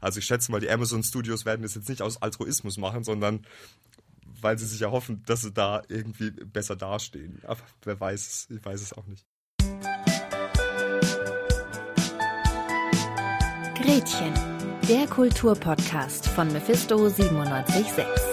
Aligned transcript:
Also 0.00 0.18
ich 0.18 0.24
schätze 0.24 0.50
mal, 0.50 0.60
die 0.60 0.70
Amazon 0.70 1.02
Studios 1.02 1.44
werden 1.44 1.62
das 1.62 1.74
jetzt 1.74 1.88
nicht 1.88 2.02
aus 2.02 2.20
Altruismus 2.22 2.78
machen, 2.78 3.04
sondern 3.04 3.46
weil 4.40 4.58
sie 4.58 4.66
sich 4.66 4.82
erhoffen, 4.82 5.22
dass 5.26 5.42
sie 5.42 5.52
da 5.52 5.82
irgendwie 5.88 6.30
besser 6.30 6.76
dastehen. 6.76 7.40
Aber 7.44 7.60
wer 7.82 8.00
weiß 8.00 8.26
es, 8.26 8.48
ich 8.50 8.64
weiß 8.64 8.80
es 8.80 8.92
auch 8.92 9.06
nicht. 9.06 9.26
Gretchen, 13.82 14.34
der 14.88 15.06
Kulturpodcast 15.06 16.28
von 16.28 16.52
Mephisto 16.52 16.96
976. 16.96 18.29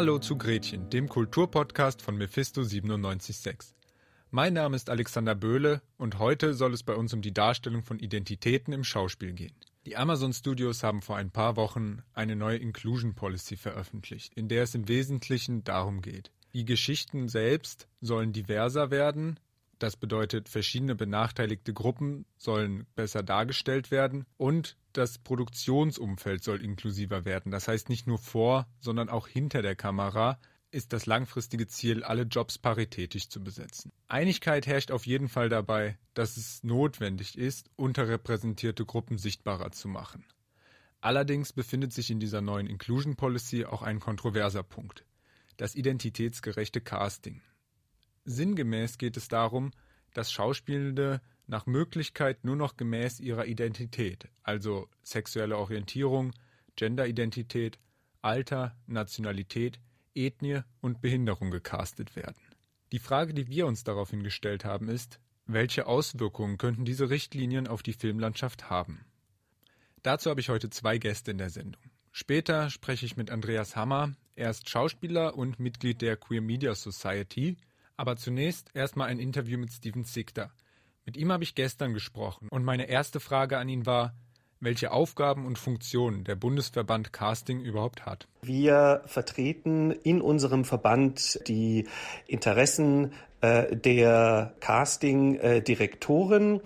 Hallo 0.00 0.18
zu 0.18 0.38
Gretchen, 0.38 0.88
dem 0.88 1.10
Kulturpodcast 1.10 2.00
von 2.00 2.16
Mephisto 2.16 2.62
976. 2.62 3.76
Mein 4.30 4.54
Name 4.54 4.74
ist 4.74 4.88
Alexander 4.88 5.34
Böhle 5.34 5.82
und 5.98 6.18
heute 6.18 6.54
soll 6.54 6.72
es 6.72 6.82
bei 6.82 6.94
uns 6.94 7.12
um 7.12 7.20
die 7.20 7.34
Darstellung 7.34 7.82
von 7.82 7.98
Identitäten 7.98 8.72
im 8.72 8.82
Schauspiel 8.82 9.34
gehen. 9.34 9.54
Die 9.84 9.98
Amazon 9.98 10.32
Studios 10.32 10.82
haben 10.82 11.02
vor 11.02 11.16
ein 11.16 11.30
paar 11.30 11.56
Wochen 11.56 12.02
eine 12.14 12.34
neue 12.34 12.56
Inclusion 12.56 13.14
Policy 13.14 13.58
veröffentlicht, 13.58 14.32
in 14.32 14.48
der 14.48 14.62
es 14.62 14.74
im 14.74 14.88
Wesentlichen 14.88 15.64
darum 15.64 16.00
geht. 16.00 16.32
Die 16.54 16.64
Geschichten 16.64 17.28
selbst 17.28 17.86
sollen 18.00 18.32
diverser 18.32 18.90
werden, 18.90 19.38
das 19.82 19.96
bedeutet, 19.96 20.48
verschiedene 20.48 20.94
benachteiligte 20.94 21.72
Gruppen 21.72 22.26
sollen 22.36 22.86
besser 22.94 23.22
dargestellt 23.22 23.90
werden 23.90 24.26
und 24.36 24.76
das 24.92 25.18
Produktionsumfeld 25.18 26.44
soll 26.44 26.62
inklusiver 26.62 27.24
werden. 27.24 27.50
Das 27.50 27.66
heißt 27.66 27.88
nicht 27.88 28.06
nur 28.06 28.18
vor, 28.18 28.66
sondern 28.78 29.08
auch 29.08 29.26
hinter 29.26 29.62
der 29.62 29.74
Kamera 29.74 30.38
ist 30.70 30.92
das 30.92 31.06
langfristige 31.06 31.66
Ziel, 31.66 32.04
alle 32.04 32.22
Jobs 32.22 32.58
paritätisch 32.58 33.28
zu 33.28 33.42
besetzen. 33.42 33.90
Einigkeit 34.06 34.66
herrscht 34.66 34.90
auf 34.90 35.06
jeden 35.06 35.28
Fall 35.28 35.48
dabei, 35.48 35.98
dass 36.14 36.36
es 36.36 36.62
notwendig 36.62 37.36
ist, 37.36 37.70
unterrepräsentierte 37.76 38.84
Gruppen 38.84 39.18
sichtbarer 39.18 39.72
zu 39.72 39.88
machen. 39.88 40.24
Allerdings 41.00 41.52
befindet 41.52 41.92
sich 41.92 42.10
in 42.10 42.20
dieser 42.20 42.42
neuen 42.42 42.66
Inclusion 42.66 43.16
Policy 43.16 43.64
auch 43.64 43.82
ein 43.82 44.00
kontroverser 44.00 44.62
Punkt, 44.62 45.04
das 45.56 45.74
identitätsgerechte 45.74 46.80
Casting. 46.80 47.40
Sinngemäß 48.24 48.98
geht 48.98 49.16
es 49.16 49.28
darum, 49.28 49.72
dass 50.14 50.32
Schauspielende 50.32 51.20
nach 51.46 51.66
Möglichkeit 51.66 52.44
nur 52.44 52.56
noch 52.56 52.76
gemäß 52.76 53.20
ihrer 53.20 53.46
Identität, 53.46 54.28
also 54.42 54.88
sexuelle 55.02 55.56
Orientierung, 55.56 56.32
Genderidentität, 56.76 57.78
Alter, 58.22 58.76
Nationalität, 58.86 59.80
Ethnie 60.14 60.60
und 60.80 61.00
Behinderung 61.00 61.50
gecastet 61.50 62.16
werden. 62.16 62.40
Die 62.92 62.98
Frage, 62.98 63.34
die 63.34 63.48
wir 63.48 63.66
uns 63.66 63.84
daraufhin 63.84 64.22
gestellt 64.22 64.64
haben, 64.64 64.88
ist, 64.88 65.20
welche 65.46 65.86
Auswirkungen 65.86 66.58
könnten 66.58 66.84
diese 66.84 67.10
Richtlinien 67.10 67.66
auf 67.66 67.82
die 67.82 67.92
Filmlandschaft 67.92 68.70
haben? 68.70 69.04
Dazu 70.02 70.30
habe 70.30 70.40
ich 70.40 70.48
heute 70.48 70.70
zwei 70.70 70.98
Gäste 70.98 71.30
in 71.30 71.38
der 71.38 71.50
Sendung. 71.50 71.82
Später 72.12 72.70
spreche 72.70 73.06
ich 73.06 73.16
mit 73.16 73.30
Andreas 73.30 73.76
Hammer. 73.76 74.14
Er 74.34 74.50
ist 74.50 74.68
Schauspieler 74.68 75.36
und 75.36 75.60
Mitglied 75.60 76.02
der 76.02 76.16
Queer 76.16 76.40
Media 76.40 76.74
Society. 76.74 77.56
Aber 78.00 78.16
zunächst 78.16 78.70
erstmal 78.72 79.08
ein 79.08 79.18
Interview 79.18 79.58
mit 79.58 79.74
Steven 79.74 80.04
Sichter. 80.04 80.50
Mit 81.04 81.18
ihm 81.18 81.30
habe 81.30 81.44
ich 81.44 81.54
gestern 81.54 81.92
gesprochen 81.92 82.48
und 82.48 82.64
meine 82.64 82.88
erste 82.88 83.20
Frage 83.20 83.58
an 83.58 83.68
ihn 83.68 83.84
war, 83.84 84.14
welche 84.58 84.90
Aufgaben 84.90 85.44
und 85.44 85.58
Funktionen 85.58 86.24
der 86.24 86.34
Bundesverband 86.34 87.12
Casting 87.12 87.60
überhaupt 87.60 88.06
hat. 88.06 88.26
Wir 88.40 89.02
vertreten 89.04 89.90
in 89.90 90.22
unserem 90.22 90.64
Verband 90.64 91.46
die 91.46 91.88
Interessen 92.26 93.12
äh, 93.40 93.74
der 93.74 94.52
Casting-Direktoren. 94.60 96.60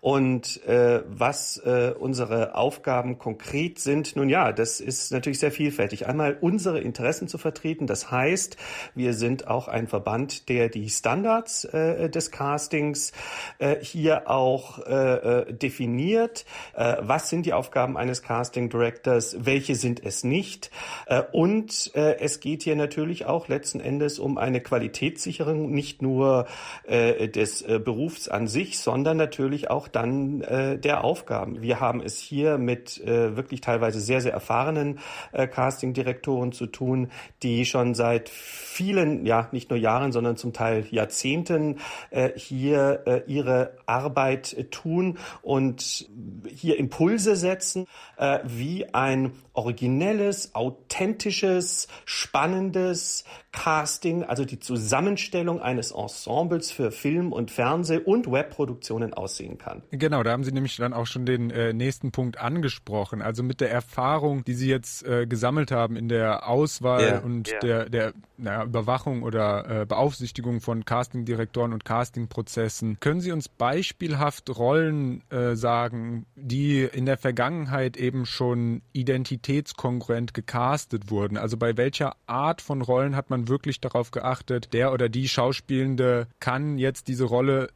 Und 0.00 0.66
äh, 0.66 1.02
was 1.06 1.58
äh, 1.58 1.94
unsere 1.98 2.56
Aufgaben 2.56 3.18
konkret 3.18 3.78
sind, 3.78 4.16
nun 4.16 4.28
ja, 4.28 4.52
das 4.52 4.80
ist 4.80 5.12
natürlich 5.12 5.38
sehr 5.38 5.52
vielfältig. 5.52 6.06
Einmal 6.06 6.36
unsere 6.40 6.80
Interessen 6.80 7.28
zu 7.28 7.38
vertreten. 7.38 7.86
Das 7.86 8.10
heißt, 8.10 8.56
wir 8.94 9.14
sind 9.14 9.46
auch 9.46 9.68
ein 9.68 9.86
Verband, 9.86 10.48
der 10.48 10.68
die 10.68 10.88
Standards 10.88 11.64
äh, 11.64 12.10
des 12.10 12.30
Castings 12.30 13.12
äh, 13.58 13.76
hier 13.80 14.30
auch 14.30 14.80
äh, 14.80 15.52
definiert. 15.52 16.44
Äh, 16.74 16.96
was 17.00 17.30
sind 17.30 17.46
die 17.46 17.52
Aufgaben 17.52 17.96
eines 17.96 18.22
Casting 18.22 18.68
Directors? 18.68 19.36
Welche 19.38 19.76
sind 19.76 20.04
es 20.04 20.24
nicht? 20.24 20.70
Äh, 21.06 21.22
und 21.32 21.92
äh, 21.94 22.18
es 22.18 22.40
geht 22.40 22.62
hier 22.62 22.76
natürlich 22.76 23.26
auch 23.26 23.48
letzten 23.48 23.80
Endes 23.80 24.18
um 24.18 24.38
eine 24.38 24.60
Qualitätssicherung, 24.60 25.70
nicht 25.70 26.02
nur 26.02 26.15
nur 26.16 26.46
äh, 26.84 27.28
des 27.28 27.62
äh, 27.62 27.78
Berufs 27.78 28.28
an 28.28 28.46
sich, 28.46 28.78
sondern 28.78 29.16
natürlich 29.16 29.70
auch 29.70 29.88
dann 29.88 30.40
äh, 30.40 30.78
der 30.78 31.04
Aufgaben. 31.04 31.60
Wir 31.60 31.80
haben 31.80 32.00
es 32.00 32.18
hier 32.18 32.56
mit 32.58 33.00
äh, 33.04 33.36
wirklich 33.36 33.60
teilweise 33.60 34.00
sehr, 34.00 34.20
sehr 34.20 34.32
erfahrenen 34.32 34.98
äh, 35.32 35.46
Castingdirektoren 35.46 36.52
zu 36.52 36.66
tun, 36.66 37.10
die 37.42 37.66
schon 37.66 37.94
seit 37.94 38.30
vielen, 38.30 39.26
ja, 39.26 39.48
nicht 39.52 39.70
nur 39.70 39.78
Jahren, 39.78 40.12
sondern 40.12 40.36
zum 40.36 40.52
Teil 40.52 40.86
Jahrzehnten 40.90 41.80
äh, 42.10 42.30
hier 42.34 43.02
äh, 43.06 43.22
ihre 43.26 43.76
Arbeit 43.86 44.54
äh, 44.54 44.64
tun 44.64 45.18
und 45.42 46.08
hier 46.48 46.78
Impulse 46.78 47.36
setzen, 47.36 47.86
äh, 48.16 48.38
wie 48.44 48.94
ein 48.94 49.32
originelles, 49.52 50.54
authentisches, 50.54 51.88
spannendes 52.04 53.24
Casting, 53.56 54.22
also 54.22 54.44
die 54.44 54.60
Zusammenstellung 54.60 55.60
eines 55.60 55.90
Ensembles 55.90 56.70
für 56.70 56.92
Film 56.92 57.32
und 57.32 57.50
Fernseh 57.50 57.98
und 57.98 58.30
Webproduktionen 58.30 59.14
aussehen 59.14 59.56
kann. 59.56 59.82
Genau, 59.90 60.22
da 60.22 60.32
haben 60.32 60.44
Sie 60.44 60.52
nämlich 60.52 60.76
dann 60.76 60.92
auch 60.92 61.06
schon 61.06 61.24
den 61.24 61.50
äh, 61.50 61.72
nächsten 61.72 62.12
Punkt 62.12 62.38
angesprochen. 62.38 63.22
Also 63.22 63.42
mit 63.42 63.62
der 63.62 63.70
Erfahrung, 63.70 64.44
die 64.44 64.52
Sie 64.52 64.68
jetzt 64.68 65.04
äh, 65.06 65.26
gesammelt 65.26 65.72
haben 65.72 65.96
in 65.96 66.08
der 66.08 66.46
Auswahl 66.46 67.00
yeah, 67.00 67.18
und 67.20 67.48
yeah. 67.48 67.60
der, 67.60 67.88
der 67.88 68.12
naja, 68.36 68.64
Überwachung 68.64 69.22
oder 69.22 69.82
äh, 69.82 69.86
Beaufsichtigung 69.86 70.60
von 70.60 70.84
Castingdirektoren 70.84 71.72
und 71.72 71.86
Castingprozessen, 71.86 73.00
können 73.00 73.22
Sie 73.22 73.32
uns 73.32 73.48
beispielhaft 73.48 74.54
Rollen 74.56 75.22
äh, 75.30 75.56
sagen, 75.56 76.26
die 76.36 76.82
in 76.82 77.06
der 77.06 77.16
Vergangenheit 77.16 77.96
eben 77.96 78.26
schon 78.26 78.82
identitätskongruent 78.92 80.34
gecastet 80.34 81.10
wurden? 81.10 81.38
Also 81.38 81.56
bei 81.56 81.78
welcher 81.78 82.16
Art 82.26 82.60
von 82.60 82.82
Rollen 82.82 83.16
hat 83.16 83.30
man 83.30 83.45
wirklich 83.48 83.80
darauf 83.80 84.10
geachtet, 84.10 84.72
der 84.72 84.92
oder 84.92 85.08
die 85.08 85.28
Schauspielende 85.28 86.26
kann 86.40 86.78
jetzt 86.78 87.08
diese 87.08 87.24
Rolle 87.24 87.68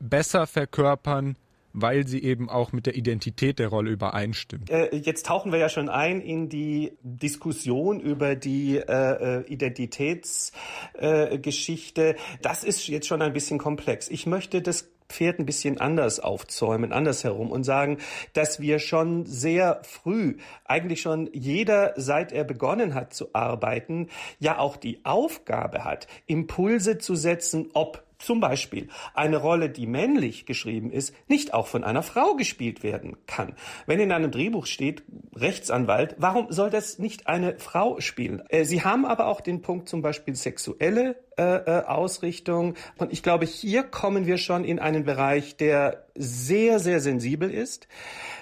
besser 0.00 0.46
verkörpern, 0.46 1.36
weil 1.72 2.06
sie 2.06 2.22
eben 2.22 2.50
auch 2.50 2.72
mit 2.72 2.86
der 2.86 2.96
Identität 2.96 3.58
der 3.58 3.68
Rolle 3.68 3.90
übereinstimmt. 3.90 4.70
Äh, 4.70 4.94
jetzt 4.96 5.26
tauchen 5.26 5.52
wir 5.52 5.58
ja 5.58 5.68
schon 5.68 5.88
ein 5.88 6.20
in 6.20 6.48
die 6.48 6.92
Diskussion 7.02 8.00
über 8.00 8.36
die 8.36 8.76
äh, 8.76 9.40
äh 9.40 9.46
Identitätsgeschichte. 9.46 12.10
Äh, 12.10 12.16
das 12.42 12.64
ist 12.64 12.86
jetzt 12.88 13.06
schon 13.06 13.22
ein 13.22 13.32
bisschen 13.32 13.58
komplex. 13.58 14.08
Ich 14.08 14.26
möchte 14.26 14.60
das 14.60 14.90
Pferd 15.12 15.38
ein 15.38 15.46
bisschen 15.46 15.80
anders 15.80 16.20
aufzäumen, 16.20 16.92
anders 16.92 17.24
herum 17.24 17.50
und 17.50 17.64
sagen, 17.64 17.98
dass 18.32 18.60
wir 18.60 18.78
schon 18.78 19.26
sehr 19.26 19.80
früh, 19.84 20.36
eigentlich 20.64 21.00
schon 21.02 21.30
jeder, 21.32 21.94
seit 21.96 22.32
er 22.32 22.44
begonnen 22.44 22.94
hat 22.94 23.14
zu 23.14 23.34
arbeiten, 23.34 24.08
ja 24.38 24.58
auch 24.58 24.76
die 24.76 25.04
Aufgabe 25.04 25.84
hat, 25.84 26.06
Impulse 26.26 26.98
zu 26.98 27.14
setzen, 27.14 27.68
ob 27.74 28.02
zum 28.22 28.40
Beispiel 28.40 28.88
eine 29.14 29.36
Rolle, 29.36 29.68
die 29.68 29.86
männlich 29.86 30.46
geschrieben 30.46 30.90
ist, 30.90 31.14
nicht 31.28 31.54
auch 31.54 31.66
von 31.66 31.84
einer 31.84 32.02
Frau 32.02 32.34
gespielt 32.34 32.82
werden 32.82 33.16
kann. 33.26 33.54
Wenn 33.86 34.00
in 34.00 34.12
einem 34.12 34.30
Drehbuch 34.30 34.66
steht 34.66 35.02
Rechtsanwalt, 35.34 36.16
warum 36.18 36.50
soll 36.50 36.70
das 36.70 36.98
nicht 36.98 37.26
eine 37.26 37.58
Frau 37.58 38.00
spielen? 38.00 38.42
Äh, 38.48 38.64
Sie 38.64 38.82
haben 38.82 39.04
aber 39.04 39.26
auch 39.26 39.40
den 39.40 39.62
Punkt 39.62 39.88
zum 39.88 40.02
Beispiel 40.02 40.34
sexuelle 40.34 41.16
äh, 41.38 41.42
äh, 41.42 41.84
Ausrichtung. 41.86 42.74
Und 42.98 43.10
ich 43.10 43.22
glaube, 43.22 43.46
hier 43.46 43.84
kommen 43.84 44.26
wir 44.26 44.36
schon 44.36 44.64
in 44.64 44.78
einen 44.78 45.04
Bereich, 45.04 45.56
der 45.56 46.04
sehr, 46.14 46.78
sehr 46.78 47.00
sensibel 47.00 47.50
ist 47.50 47.88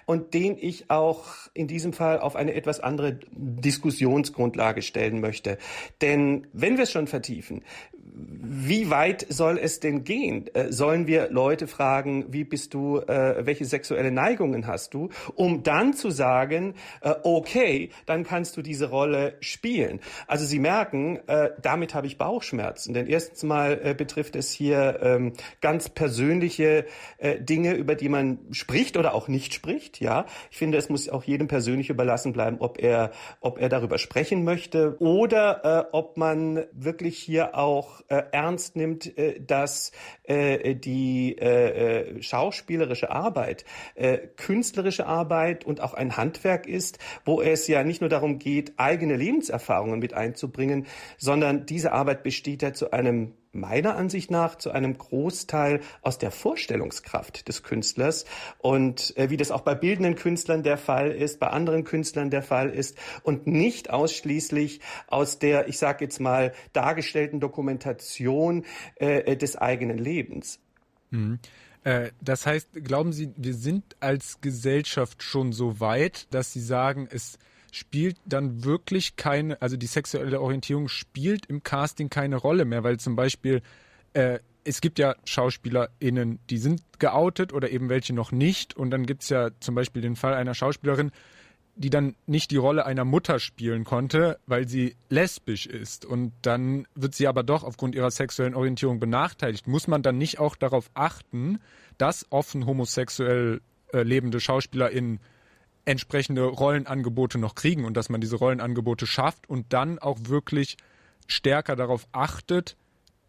und 0.06 0.34
den 0.34 0.58
ich 0.58 0.90
auch 0.90 1.26
in 1.54 1.68
diesem 1.68 1.92
Fall 1.92 2.18
auf 2.18 2.34
eine 2.34 2.54
etwas 2.54 2.80
andere 2.80 3.20
Diskussionsgrundlage 3.30 4.82
stellen 4.82 5.20
möchte. 5.20 5.56
Denn 6.00 6.48
wenn 6.52 6.78
wir 6.78 6.84
es 6.84 6.90
schon 6.90 7.06
vertiefen, 7.06 7.62
wie 8.12 8.90
weit 8.90 9.26
soll 9.28 9.58
es 9.58 9.80
denn 9.80 10.04
gehen? 10.04 10.46
Äh, 10.54 10.72
sollen 10.72 11.06
wir 11.06 11.30
Leute 11.30 11.66
fragen, 11.66 12.26
wie 12.32 12.44
bist 12.44 12.74
du, 12.74 12.98
äh, 12.98 13.46
welche 13.46 13.64
sexuelle 13.64 14.10
Neigungen 14.10 14.66
hast 14.66 14.94
du, 14.94 15.08
um 15.34 15.62
dann 15.62 15.94
zu 15.94 16.10
sagen, 16.10 16.74
äh, 17.00 17.14
okay, 17.22 17.90
dann 18.06 18.24
kannst 18.24 18.56
du 18.56 18.62
diese 18.62 18.90
Rolle 18.90 19.34
spielen. 19.40 20.00
Also 20.26 20.44
Sie 20.44 20.58
merken, 20.58 21.20
damit 21.62 21.94
habe 21.94 22.06
ich 22.06 22.18
Bauchschmerzen, 22.18 22.94
denn 22.94 23.06
erstens 23.06 23.42
mal 23.42 23.94
betrifft 23.94 24.36
es 24.36 24.50
hier 24.50 24.98
ähm, 25.02 25.32
ganz 25.60 25.88
persönliche 25.88 26.86
Dinge, 27.38 27.74
über 27.74 27.94
die 27.94 28.08
man 28.08 28.38
spricht 28.50 28.96
oder 28.96 29.14
auch 29.14 29.28
nicht 29.28 29.54
spricht. 29.54 30.00
Ja, 30.00 30.26
ich 30.50 30.58
finde, 30.58 30.78
es 30.78 30.88
muss 30.88 31.08
auch 31.08 31.24
jedem 31.24 31.48
persönlich 31.48 31.90
überlassen 31.90 32.32
bleiben, 32.32 32.56
ob 32.60 32.80
er, 32.80 33.12
ob 33.40 33.58
er 33.58 33.68
darüber 33.68 33.98
sprechen 33.98 34.44
möchte 34.44 34.96
oder 35.00 35.88
ob 35.92 36.16
man 36.16 36.64
wirklich 36.72 37.18
hier 37.18 37.56
auch 37.56 38.02
äh, 38.10 38.24
ernst 38.32 38.76
nimmt, 38.76 39.16
äh, 39.16 39.40
dass 39.40 39.92
äh, 40.24 40.74
die 40.74 41.38
äh, 41.38 42.18
äh, 42.18 42.22
schauspielerische 42.22 43.10
Arbeit 43.10 43.64
äh, 43.94 44.18
künstlerische 44.36 45.06
Arbeit 45.06 45.64
und 45.64 45.80
auch 45.80 45.94
ein 45.94 46.16
Handwerk 46.16 46.66
ist, 46.66 46.98
wo 47.24 47.40
es 47.40 47.66
ja 47.68 47.84
nicht 47.84 48.00
nur 48.00 48.10
darum 48.10 48.38
geht, 48.38 48.74
eigene 48.78 49.16
Lebenserfahrungen 49.16 50.00
mit 50.00 50.12
einzubringen, 50.12 50.86
sondern 51.18 51.66
diese 51.66 51.92
Arbeit 51.92 52.22
besteht 52.22 52.62
ja 52.62 52.72
zu 52.72 52.90
einem 52.90 53.34
meiner 53.52 53.96
Ansicht 53.96 54.30
nach 54.30 54.56
zu 54.56 54.70
einem 54.70 54.96
Großteil 54.96 55.80
aus 56.02 56.18
der 56.18 56.30
Vorstellungskraft 56.30 57.48
des 57.48 57.62
Künstlers 57.62 58.24
und 58.58 59.16
äh, 59.16 59.30
wie 59.30 59.36
das 59.36 59.50
auch 59.50 59.62
bei 59.62 59.74
bildenden 59.74 60.14
Künstlern 60.14 60.62
der 60.62 60.78
Fall 60.78 61.10
ist, 61.10 61.40
bei 61.40 61.48
anderen 61.48 61.84
Künstlern 61.84 62.30
der 62.30 62.42
Fall 62.42 62.70
ist 62.70 62.96
und 63.22 63.46
nicht 63.46 63.90
ausschließlich 63.90 64.80
aus 65.08 65.38
der, 65.38 65.68
ich 65.68 65.78
sage 65.78 66.04
jetzt 66.04 66.20
mal, 66.20 66.52
dargestellten 66.72 67.40
Dokumentation 67.40 68.64
äh, 68.96 69.36
des 69.36 69.56
eigenen 69.56 69.98
Lebens. 69.98 70.60
Mhm. 71.10 71.40
Äh, 71.82 72.10
das 72.20 72.46
heißt, 72.46 72.84
glauben 72.84 73.12
Sie, 73.12 73.32
wir 73.36 73.54
sind 73.54 73.96
als 74.00 74.40
Gesellschaft 74.40 75.22
schon 75.22 75.52
so 75.52 75.80
weit, 75.80 76.32
dass 76.32 76.52
Sie 76.52 76.60
sagen, 76.60 77.08
es 77.10 77.38
spielt 77.72 78.16
dann 78.24 78.64
wirklich 78.64 79.16
keine, 79.16 79.60
also 79.60 79.76
die 79.76 79.86
sexuelle 79.86 80.40
Orientierung 80.40 80.88
spielt 80.88 81.46
im 81.46 81.62
Casting 81.62 82.10
keine 82.10 82.36
Rolle 82.36 82.64
mehr, 82.64 82.84
weil 82.84 82.98
zum 82.98 83.16
Beispiel 83.16 83.62
äh, 84.12 84.38
es 84.64 84.80
gibt 84.80 84.98
ja 84.98 85.16
SchauspielerInnen, 85.24 86.38
die 86.50 86.58
sind 86.58 86.82
geoutet 86.98 87.52
oder 87.52 87.70
eben 87.70 87.88
welche 87.88 88.12
noch 88.12 88.32
nicht. 88.32 88.76
Und 88.76 88.90
dann 88.90 89.06
gibt 89.06 89.22
es 89.22 89.28
ja 89.28 89.50
zum 89.60 89.74
Beispiel 89.74 90.02
den 90.02 90.16
Fall 90.16 90.34
einer 90.34 90.54
Schauspielerin, 90.54 91.12
die 91.76 91.90
dann 91.90 92.14
nicht 92.26 92.50
die 92.50 92.56
Rolle 92.56 92.84
einer 92.84 93.04
Mutter 93.04 93.38
spielen 93.38 93.84
konnte, 93.84 94.38
weil 94.46 94.68
sie 94.68 94.96
lesbisch 95.08 95.66
ist. 95.66 96.04
Und 96.04 96.32
dann 96.42 96.86
wird 96.94 97.14
sie 97.14 97.26
aber 97.26 97.42
doch 97.42 97.64
aufgrund 97.64 97.94
ihrer 97.94 98.10
sexuellen 98.10 98.54
Orientierung 98.54 99.00
benachteiligt. 99.00 99.66
Muss 99.66 99.88
man 99.88 100.02
dann 100.02 100.18
nicht 100.18 100.38
auch 100.38 100.56
darauf 100.56 100.90
achten, 100.94 101.58
dass 101.96 102.26
offen 102.30 102.66
homosexuell 102.66 103.62
äh, 103.92 104.02
lebende 104.02 104.40
SchauspielerInnen 104.40 105.20
entsprechende 105.84 106.44
Rollenangebote 106.44 107.38
noch 107.38 107.54
kriegen 107.54 107.84
und 107.84 107.96
dass 107.96 108.08
man 108.08 108.20
diese 108.20 108.36
Rollenangebote 108.36 109.06
schafft 109.06 109.48
und 109.48 109.72
dann 109.72 109.98
auch 109.98 110.18
wirklich 110.22 110.76
stärker 111.26 111.76
darauf 111.76 112.06
achtet, 112.12 112.76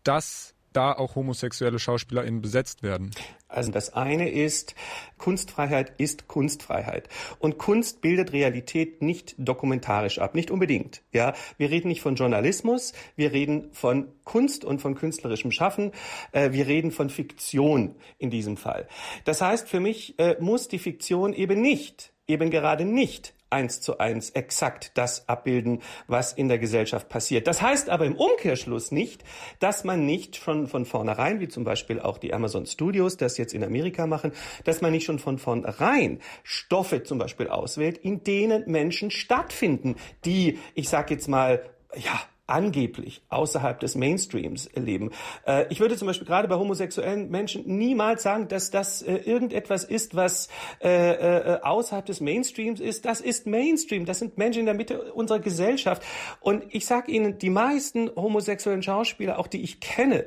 dass 0.04 0.54
da 0.74 0.94
auch 0.94 1.16
homosexuelle 1.16 1.80
SchauspielerInnen 1.80 2.42
besetzt 2.42 2.84
werden? 2.84 3.12
Also 3.48 3.72
das 3.72 3.94
eine 3.94 4.30
ist, 4.30 4.76
Kunstfreiheit 5.18 5.94
ist 5.98 6.28
Kunstfreiheit. 6.28 7.10
Und 7.40 7.58
Kunst 7.58 8.02
bildet 8.02 8.32
Realität 8.32 9.02
nicht 9.02 9.36
dokumentarisch 9.38 10.20
ab, 10.20 10.36
nicht 10.36 10.52
unbedingt. 10.52 11.02
Ja, 11.12 11.34
wir 11.58 11.70
reden 11.70 11.90
nicht 11.90 12.02
von 12.02 12.16
Journalismus, 12.16 12.94
wir 13.16 13.34
reden 13.34 13.74
von 13.74 14.08
Kunst 14.24 14.64
und 14.64 14.82
von 14.82 14.96
künstlerischem 14.96 15.52
Schaffen, 15.52 15.92
äh, 16.32 16.52
wir 16.54 16.68
reden 16.68 16.92
von 16.92 17.10
Fiktion 17.10 17.96
in 18.18 18.30
diesem 18.30 18.56
Fall. 18.56 18.88
Das 19.26 19.42
heißt, 19.42 19.68
für 19.68 19.82
mich 19.82 20.18
äh, 20.20 20.38
muss 20.40 20.70
die 20.70 20.80
Fiktion 20.80 21.34
eben 21.34 21.62
nicht 21.62 22.14
eben 22.32 22.50
gerade 22.50 22.86
nicht 22.86 23.34
eins 23.52 23.82
zu 23.82 24.00
eins 24.00 24.30
exakt 24.32 24.92
das 24.96 25.28
abbilden, 25.28 25.82
was 26.08 26.34
in 26.34 26.48
der 26.48 26.58
Gesellschaft 26.58 27.10
passiert. 27.10 27.48
Das 27.48 27.62
heißt 27.62 27.90
aber 27.90 28.06
im 28.06 28.16
Umkehrschluss 28.16 28.92
nicht, 28.92 29.24
dass 29.60 29.84
man 29.84 30.06
nicht 30.06 30.38
schon 30.38 30.68
von 30.68 30.86
vornherein, 30.86 31.40
wie 31.40 31.50
zum 31.50 31.64
Beispiel 31.64 32.00
auch 32.00 32.18
die 32.18 32.34
Amazon 32.34 32.66
Studios 32.66 33.18
das 33.18 33.38
jetzt 33.38 33.54
in 33.54 33.64
Amerika 33.64 34.08
machen, 34.08 34.32
dass 34.64 34.82
man 34.82 34.92
nicht 34.92 35.06
schon 35.06 35.20
von 35.20 35.38
vornherein 35.38 36.20
Stoffe 36.44 37.04
zum 37.04 37.18
Beispiel 37.18 37.50
auswählt, 37.50 37.98
in 37.98 38.24
denen 38.24 38.64
Menschen 38.72 39.12
stattfinden, 39.12 39.96
die, 40.26 40.58
ich 40.74 40.90
sag 40.90 41.12
jetzt 41.12 41.28
mal, 41.28 41.62
ja, 41.96 42.22
angeblich 42.48 43.24
außerhalb 43.30 43.80
des 43.80 43.96
Mainstreams 43.96 44.70
leben. 44.76 45.12
Äh, 45.48 45.66
ich 45.70 45.80
würde 45.80 45.96
zum 45.96 46.08
Beispiel 46.08 46.28
gerade 46.28 46.48
bei 46.48 46.56
homosexuellen 46.56 47.30
Menschen 47.30 47.64
niemals 47.66 48.24
sagen, 48.24 48.48
dass 48.48 48.72
das 48.72 49.02
äh, 49.02 49.16
irgendetwas 49.16 49.84
ist, 49.84 50.16
was 50.16 50.50
äh, 50.80 51.58
außerhalb 51.62 52.06
des 52.06 52.20
Mainstreams 52.20 52.80
ist. 52.80 53.06
Das 53.06 53.22
ist 53.22 53.48
Mainstream. 53.48 54.06
Das 54.06 54.20
sind 54.20 54.38
Menschen 54.38 54.62
in 54.62 54.66
der 54.66 54.76
Mitte 54.76 55.14
unserer 55.14 55.40
Gesellschaft. 55.40 56.04
Und 56.40 56.64
ich 56.70 56.86
sage 56.86 57.12
Ihnen, 57.12 57.38
die 57.38 57.50
meisten 57.50 58.10
homosexuellen 58.16 58.84
Schauspieler, 58.84 59.40
auch 59.40 59.48
die 59.48 59.62
ich 59.62 59.80
kenne, 59.80 60.26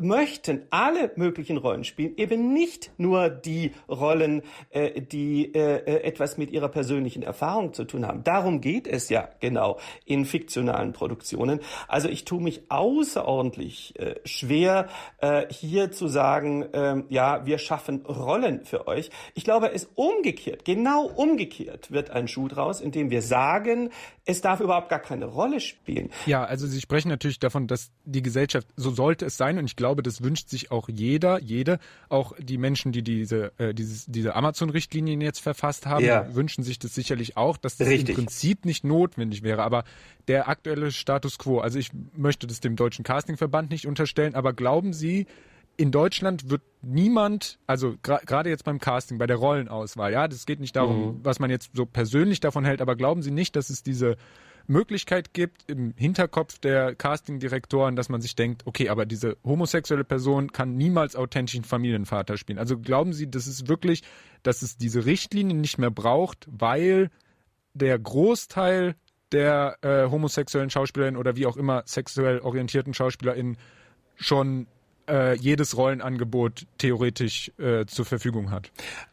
möchten 0.00 0.66
alle 0.70 1.12
möglichen 1.16 1.56
Rollen 1.56 1.84
spielen, 1.84 2.16
eben 2.16 2.52
nicht 2.52 2.90
nur 2.98 3.28
die 3.28 3.72
Rollen, 3.88 4.42
die 4.72 5.54
etwas 5.54 6.38
mit 6.38 6.50
ihrer 6.50 6.68
persönlichen 6.68 7.22
Erfahrung 7.22 7.72
zu 7.72 7.84
tun 7.84 8.06
haben. 8.06 8.24
Darum 8.24 8.60
geht 8.60 8.86
es 8.86 9.08
ja 9.08 9.28
genau 9.40 9.78
in 10.04 10.24
fiktionalen 10.40 10.92
Produktionen. 10.92 11.60
Also 11.86 12.08
ich 12.08 12.24
tue 12.24 12.40
mich 12.40 12.62
außerordentlich 12.70 13.98
äh, 13.98 14.14
schwer, 14.24 14.88
äh, 15.18 15.46
hier 15.52 15.92
zu 15.92 16.08
sagen, 16.08 16.62
äh, 16.72 17.02
ja, 17.08 17.44
wir 17.44 17.58
schaffen 17.58 18.06
Rollen 18.06 18.64
für 18.64 18.86
euch. 18.86 19.10
Ich 19.34 19.44
glaube, 19.44 19.72
es 19.72 19.88
umgekehrt, 19.94 20.64
genau 20.64 21.04
umgekehrt 21.04 21.90
wird 21.90 22.10
ein 22.10 22.26
Schuh 22.26 22.48
draus, 22.48 22.80
indem 22.80 23.10
wir 23.10 23.20
sagen, 23.20 23.90
es 24.24 24.40
darf 24.40 24.60
überhaupt 24.60 24.88
gar 24.88 24.98
keine 24.98 25.26
Rolle 25.26 25.60
spielen. 25.60 26.10
Ja, 26.26 26.44
also 26.44 26.66
Sie 26.66 26.80
sprechen 26.80 27.08
natürlich 27.08 27.38
davon, 27.38 27.66
dass 27.66 27.90
die 28.04 28.22
Gesellschaft, 28.22 28.68
so 28.76 28.90
sollte 28.90 29.26
es 29.26 29.36
sein, 29.36 29.58
und 29.58 29.66
ich 29.66 29.76
glaube, 29.76 30.02
das 30.02 30.22
wünscht 30.22 30.48
sich 30.48 30.70
auch 30.70 30.88
jeder, 30.88 31.40
jede, 31.40 31.78
auch 32.08 32.32
die 32.38 32.58
Menschen, 32.58 32.92
die 32.92 33.02
diese, 33.02 33.52
äh, 33.58 33.74
dieses, 33.74 34.06
diese 34.06 34.34
Amazon-Richtlinien 34.34 35.20
jetzt 35.20 35.40
verfasst 35.40 35.86
haben, 35.86 36.04
ja. 36.04 36.34
wünschen 36.34 36.62
sich 36.64 36.78
das 36.78 36.94
sicherlich 36.94 37.36
auch, 37.36 37.56
dass 37.56 37.76
das 37.76 37.88
Richtig. 37.88 38.10
im 38.10 38.14
Prinzip 38.14 38.64
nicht 38.64 38.84
notwendig 38.84 39.42
wäre. 39.42 39.62
Aber 39.62 39.84
der 40.30 40.48
aktuelle 40.48 40.92
Status 40.92 41.38
quo, 41.38 41.58
also 41.58 41.76
ich 41.76 41.90
möchte 42.16 42.46
das 42.46 42.60
dem 42.60 42.76
Deutschen 42.76 43.04
Castingverband 43.04 43.68
nicht 43.68 43.84
unterstellen, 43.84 44.36
aber 44.36 44.52
glauben 44.52 44.92
Sie, 44.92 45.26
in 45.76 45.90
Deutschland 45.90 46.48
wird 46.48 46.62
niemand, 46.82 47.58
also 47.66 47.96
gerade 48.00 48.48
jetzt 48.48 48.62
beim 48.62 48.78
Casting, 48.78 49.18
bei 49.18 49.26
der 49.26 49.38
Rollenauswahl, 49.38 50.12
ja, 50.12 50.28
das 50.28 50.46
geht 50.46 50.60
nicht 50.60 50.76
darum, 50.76 51.16
mhm. 51.16 51.20
was 51.24 51.40
man 51.40 51.50
jetzt 51.50 51.72
so 51.74 51.84
persönlich 51.84 52.38
davon 52.38 52.64
hält, 52.64 52.80
aber 52.80 52.94
glauben 52.94 53.22
Sie 53.22 53.32
nicht, 53.32 53.56
dass 53.56 53.70
es 53.70 53.82
diese 53.82 54.16
Möglichkeit 54.68 55.34
gibt 55.34 55.68
im 55.68 55.94
Hinterkopf 55.96 56.60
der 56.60 56.94
Castingdirektoren, 56.94 57.96
dass 57.96 58.08
man 58.08 58.20
sich 58.20 58.36
denkt, 58.36 58.62
okay, 58.66 58.88
aber 58.88 59.06
diese 59.06 59.36
homosexuelle 59.42 60.04
Person 60.04 60.52
kann 60.52 60.76
niemals 60.76 61.16
authentischen 61.16 61.64
Familienvater 61.64 62.36
spielen. 62.36 62.60
Also 62.60 62.78
glauben 62.78 63.12
Sie, 63.12 63.28
das 63.28 63.48
ist 63.48 63.66
wirklich, 63.66 64.04
dass 64.44 64.62
es 64.62 64.76
diese 64.76 65.06
Richtlinien 65.06 65.60
nicht 65.60 65.78
mehr 65.78 65.90
braucht, 65.90 66.46
weil 66.52 67.10
der 67.74 67.98
Großteil 67.98 68.94
der 69.32 69.76
äh, 69.82 70.10
homosexuellen 70.10 70.70
Schauspielerin 70.70 71.16
oder 71.16 71.36
wie 71.36 71.46
auch 71.46 71.56
immer 71.56 71.82
sexuell 71.86 72.40
orientierten 72.40 72.94
Schauspielerin 72.94 73.56
schon 74.16 74.66
äh, 75.08 75.36
jedes 75.36 75.76
Rollenangebot 75.76 76.66
theoretisch 76.78 77.52
äh, 77.58 77.86
zur 77.86 78.04
Verfügung 78.04 78.50
hat? 78.50 78.70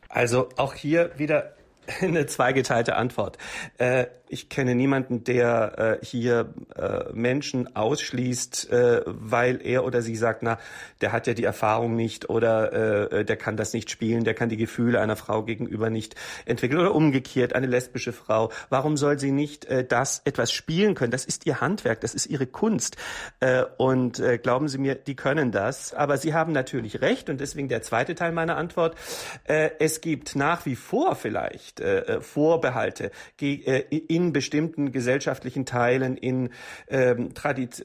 Also 0.10 0.50
auch 0.58 0.74
hier 0.74 1.12
wieder 1.18 1.54
eine 2.02 2.26
zweigeteilte 2.26 2.96
Antwort. 2.96 3.38
Äh, 3.78 4.08
ich 4.30 4.50
kenne 4.50 4.76
niemanden, 4.76 5.24
der 5.24 6.00
äh, 6.02 6.06
hier 6.06 6.54
äh, 6.76 7.12
Menschen 7.14 7.76
ausschließt, 7.76 8.72
äh, 8.72 9.02
weil 9.06 9.66
er 9.66 9.86
oder 9.86 10.02
sie 10.02 10.16
sagt, 10.16 10.44
na, 10.44 10.58
der 11.02 11.12
hat 11.12 11.28
ja 11.28 11.34
die 11.34 11.44
Erfahrung 11.44 11.96
nicht 11.96 12.30
oder 12.30 13.12
äh, 13.12 13.26
der 13.26 13.38
kann 13.38 13.58
das 13.58 13.74
nicht 13.74 13.90
spielen, 13.90 14.24
der 14.24 14.34
kann 14.34 14.50
die 14.50 14.58
Gefühle 14.58 15.00
einer 15.00 15.16
Frau 15.16 15.44
gegenüber 15.44 15.90
nicht 15.90 16.16
entwickeln 16.46 16.80
oder 16.80 16.96
umgekehrt 16.96 17.54
eine 17.54 17.68
lesbische 17.68 18.14
Frau. 18.14 18.52
Warum 18.70 18.98
soll 18.98 19.20
sie 19.20 19.32
nicht 19.32 19.66
äh, 19.66 19.86
das 19.86 20.22
etwas 20.26 20.52
spielen 20.52 20.96
können? 20.96 21.12
Das 21.12 21.26
ist 21.26 21.46
ihr 21.46 21.62
Handwerk, 21.62 22.02
das 22.02 22.14
ist 22.14 22.28
ihre 22.28 22.48
Kunst. 22.48 22.98
Äh, 23.40 23.64
und 23.78 24.20
äh, 24.20 24.38
glauben 24.38 24.68
Sie 24.68 24.78
mir, 24.78 24.96
die 24.96 25.16
können 25.16 25.52
das. 25.52 25.94
Aber 25.94 26.18
Sie 26.18 26.34
haben 26.34 26.52
natürlich 26.52 27.02
recht 27.02 27.30
und 27.30 27.40
deswegen 27.40 27.70
der 27.70 27.82
zweite 27.82 28.16
Teil 28.16 28.32
meiner 28.32 28.58
Antwort. 28.58 28.96
Äh, 29.46 29.72
es 29.80 30.02
gibt 30.02 30.36
nach 30.36 30.66
wie 30.66 30.76
vor 30.76 31.16
vielleicht 31.16 31.80
äh, 31.80 32.00
äh 32.00 32.22
Vorbehalte 32.22 33.12
äh, 33.42 33.84
in 34.18 34.34
bestimmten 34.34 34.92
gesellschaftlichen 34.92 35.68
Teilen, 35.68 36.18
in 36.18 36.50
ähm, 36.88 37.30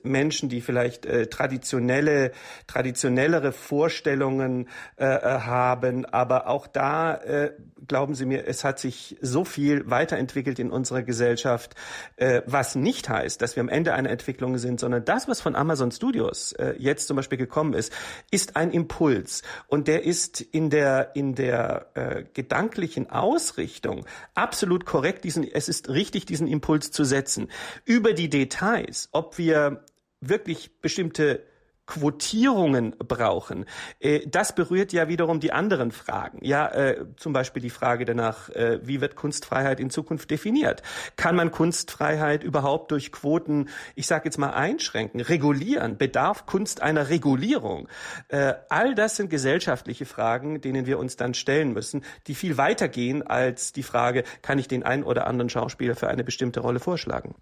Menschen, 0.03 0.49
die 0.49 0.63
vielleicht 0.63 1.05
äh, 1.05 1.27
traditionelle, 1.27 2.33
traditionellere 2.67 3.53
Vorstellungen 3.53 4.69
äh, 4.97 5.05
äh, 5.05 5.41
haben. 5.41 6.07
Aber 6.07 6.47
auch 6.47 6.67
da, 6.67 7.17
äh, 7.17 7.53
glauben 7.87 8.15
Sie 8.15 8.25
mir, 8.25 8.47
es 8.47 8.65
hat 8.65 8.79
sich 8.79 9.19
so 9.21 9.45
viel 9.45 9.91
weiterentwickelt 9.91 10.59
in 10.59 10.71
unserer 10.71 11.03
Gesellschaft, 11.03 11.75
äh, 12.17 12.41
was 12.47 12.77
nicht 12.77 13.11
heißt, 13.11 13.43
dass 13.43 13.55
wir 13.55 13.61
am 13.61 13.69
Ende 13.69 13.93
einer 13.93 14.09
Entwicklung 14.09 14.57
sind, 14.57 14.81
sondern 14.81 15.05
das, 15.05 15.29
was 15.29 15.43
von 15.43 15.55
Amazon 15.55 15.91
Studios 15.91 16.53
äh, 16.53 16.75
jetzt 16.79 17.09
zum 17.09 17.19
Beispiel 17.19 17.37
gekommen 17.37 17.75
ist, 17.75 17.93
ist 18.31 18.57
ein 18.57 18.71
Impuls. 18.71 19.43
Und 19.67 19.87
der 19.87 20.05
ist 20.05 20.41
in 20.41 20.71
der, 20.71 21.11
in 21.15 21.35
der 21.35 21.89
äh, 21.93 22.25
gedanklichen 22.33 23.11
Ausrichtung 23.11 24.07
absolut 24.35 24.87
korrekt. 24.87 25.25
Diesen, 25.25 25.45
es 25.45 25.69
ist 25.69 25.91
richtig, 25.91 26.22
wichtig, 26.23 26.27
diesen 26.27 26.47
Impuls 26.47 26.91
zu 26.91 27.05
setzen. 27.05 27.49
Über 27.85 28.13
die 28.13 28.29
Details, 28.29 29.09
ob 29.13 29.39
wir 29.39 29.85
wirklich 30.21 30.81
bestimmte 30.81 31.45
Quotierungen 31.87 32.95
brauchen, 32.97 33.67
äh, 33.99 34.21
das 34.27 34.55
berührt 34.55 34.93
ja 34.93 35.09
wiederum 35.09 35.41
die 35.41 35.53
anderen 35.53 35.91
Fragen. 35.91 36.39
Ja, 36.45 36.69
äh, 36.69 37.05
zum 37.17 37.33
Beispiel 37.33 37.61
die 37.61 37.71
Frage 37.71 38.05
danach, 38.05 38.49
äh, 38.51 38.79
wie 38.83 39.01
wird 39.01 39.17
Kunstfreiheit 39.17 39.81
in 39.81 39.91
Zukunft 39.91 40.31
definiert? 40.31 40.83
Kann 41.17 41.35
man 41.35 41.51
Kunstfreiheit 41.51 42.45
überhaupt 42.45 42.93
durch 42.93 43.11
Quoten, 43.11 43.69
ich 43.95 44.07
sage 44.07 44.27
jetzt 44.27 44.39
mal, 44.39 44.51
einschränken, 44.51 45.21
regulieren? 45.21 45.99
Bedarf 45.99 46.47
Kunst 46.47 46.83
einer 46.83 47.09
Regulierung? 47.09 47.89
All 48.69 48.95
das 48.95 49.17
sind 49.17 49.31
gesellschaftliche 49.31 50.07
Fragen, 50.07 50.61
denen 50.61 50.87
wir 50.87 50.99
uns 50.99 51.17
dann 51.17 51.35
stellen 51.35 51.73
müssen, 51.73 52.05
die 52.27 52.35
viel 52.35 52.57
weiter 52.57 52.89
gehen 52.89 53.23
als 53.23 53.73
die 53.73 53.83
Frage, 53.83 54.25
kann 54.43 54.59
ich 54.59 54.69
den 54.69 54.83
einen 54.83 55.05
oder 55.05 55.27
anderen 55.27 55.51
Schauspieler 55.51 55.97
für 55.97 56.09
eine 56.09 56.25
bestimmte 56.25 56.61
Rolle 56.61 56.81
vorschlagen? 56.81 57.35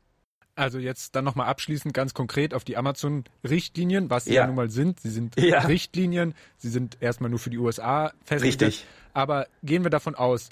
Also 0.57 0.79
jetzt 0.79 1.17
dann 1.17 1.25
nochmal 1.25 1.47
abschließend 1.47 1.95
ganz 1.95 2.13
konkret 2.13 2.55
auf 2.55 2.65
die 2.65 2.77
Amazon-Richtlinien, 2.77 4.11
was 4.11 4.25
sie 4.25 4.35
ja. 4.35 4.43
ja. 4.43 4.47
nun 4.47 4.57
mal 4.57 4.71
sind. 4.71 5.01
Sie 5.01 5.11
sind 5.11 5.41
ja. 5.41 5.61
Richtlinien, 5.61 6.35
sie 6.59 6.69
sind 6.69 6.99
erstmal 7.01 7.31
nur 7.31 7.39
für 7.39 7.51
die 7.51 7.59
USA 7.59 8.13
festgelegt. 8.25 8.63
Richtig. 8.63 8.87
Aber 9.13 9.47
gehen 9.63 9.85
wir 9.85 9.91
davon 9.91 10.15
aus, 10.15 10.51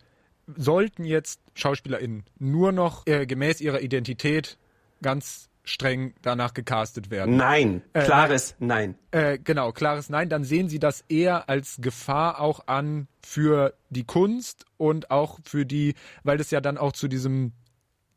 sollten 0.56 1.04
jetzt 1.04 1.40
SchauspielerInnen 1.54 2.24
nur 2.38 2.72
noch 2.72 3.06
äh, 3.06 3.26
gemäß 3.26 3.60
ihrer 3.60 3.80
Identität 3.80 4.56
ganz 5.02 5.48
streng 5.68 6.14
danach 6.22 6.54
gecastet 6.54 7.10
werden. 7.10 7.36
Nein, 7.36 7.82
äh, 7.92 8.04
klares 8.04 8.56
Nein. 8.58 8.96
Äh, 9.10 9.38
genau, 9.38 9.72
klares 9.72 10.08
Nein. 10.08 10.28
Dann 10.28 10.44
sehen 10.44 10.68
Sie 10.68 10.78
das 10.78 11.04
eher 11.08 11.48
als 11.48 11.76
Gefahr 11.80 12.40
auch 12.40 12.66
an 12.66 13.06
für 13.22 13.74
die 13.90 14.04
Kunst 14.04 14.64
und 14.78 15.10
auch 15.10 15.38
für 15.44 15.66
die, 15.66 15.94
weil 16.24 16.38
das 16.38 16.50
ja 16.50 16.60
dann 16.60 16.78
auch 16.78 16.92
zu 16.92 17.06
diesem 17.08 17.52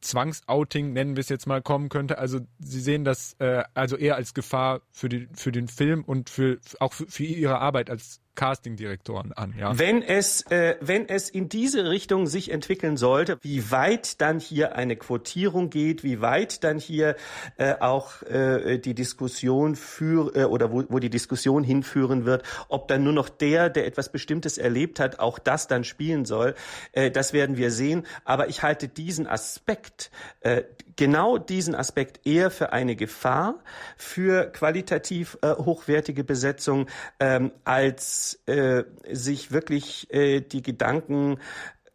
Zwangsouting, 0.01 0.93
nennen 0.93 1.15
wir 1.15 1.21
es 1.21 1.29
jetzt 1.29 1.47
mal, 1.47 1.61
kommen 1.61 1.89
könnte. 1.89 2.17
Also 2.17 2.39
Sie 2.59 2.79
sehen 2.79 3.03
das 3.03 3.35
äh, 3.39 3.63
also 3.73 3.97
eher 3.97 4.15
als 4.15 4.33
Gefahr 4.33 4.81
für, 4.89 5.09
die, 5.09 5.27
für 5.33 5.51
den 5.51 5.67
Film 5.67 6.03
und 6.03 6.29
für, 6.29 6.59
auch 6.79 6.93
für, 6.93 7.07
für 7.07 7.23
Ihre 7.23 7.59
Arbeit 7.59 7.89
als 7.89 8.19
Castingdirektoren 8.35 9.33
an. 9.33 9.53
Ja. 9.57 9.77
Wenn 9.77 10.01
es, 10.01 10.41
äh, 10.51 10.75
wenn 10.81 11.07
es 11.07 11.29
in 11.29 11.49
diese 11.49 11.89
Richtung 11.89 12.27
sich 12.27 12.51
entwickeln 12.51 12.97
sollte, 12.97 13.37
wie 13.41 13.71
weit 13.71 14.21
dann 14.21 14.39
hier 14.39 14.75
eine 14.75 14.95
Quotierung 14.95 15.69
geht, 15.69 16.03
wie 16.03 16.21
weit 16.21 16.63
dann 16.63 16.79
hier 16.79 17.15
äh, 17.57 17.75
auch 17.79 18.23
äh, 18.23 18.77
die 18.79 18.93
Diskussion 18.93 19.75
für 19.75 20.35
äh, 20.35 20.43
oder 20.45 20.71
wo, 20.71 20.83
wo 20.89 20.99
die 20.99 21.09
Diskussion 21.09 21.63
hinführen 21.63 22.25
wird, 22.25 22.43
ob 22.69 22.87
dann 22.87 23.03
nur 23.03 23.13
noch 23.13 23.29
der, 23.29 23.69
der 23.69 23.85
etwas 23.85 24.11
Bestimmtes 24.11 24.57
erlebt 24.57 24.99
hat, 24.99 25.19
auch 25.19 25.39
das 25.39 25.67
dann 25.67 25.83
spielen 25.83 26.25
soll, 26.25 26.55
äh, 26.93 27.11
das 27.11 27.33
werden 27.33 27.57
wir 27.57 27.71
sehen. 27.71 28.05
Aber 28.25 28.47
ich 28.47 28.63
halte 28.63 28.87
diesen 28.87 29.27
Aspekt, 29.27 30.11
äh, 30.41 30.63
genau 30.95 31.37
diesen 31.37 31.75
Aspekt 31.75 32.25
eher 32.25 32.51
für 32.51 32.73
eine 32.73 32.95
Gefahr 32.95 33.55
für 33.97 34.51
qualitativ 34.51 35.37
äh, 35.41 35.55
hochwertige 35.55 36.23
Besetzung 36.23 36.87
ähm, 37.19 37.51
als 37.63 38.41
äh, 38.45 38.83
sich 39.11 39.51
wirklich 39.51 40.13
äh, 40.13 40.41
die 40.41 40.61
Gedanken 40.61 41.37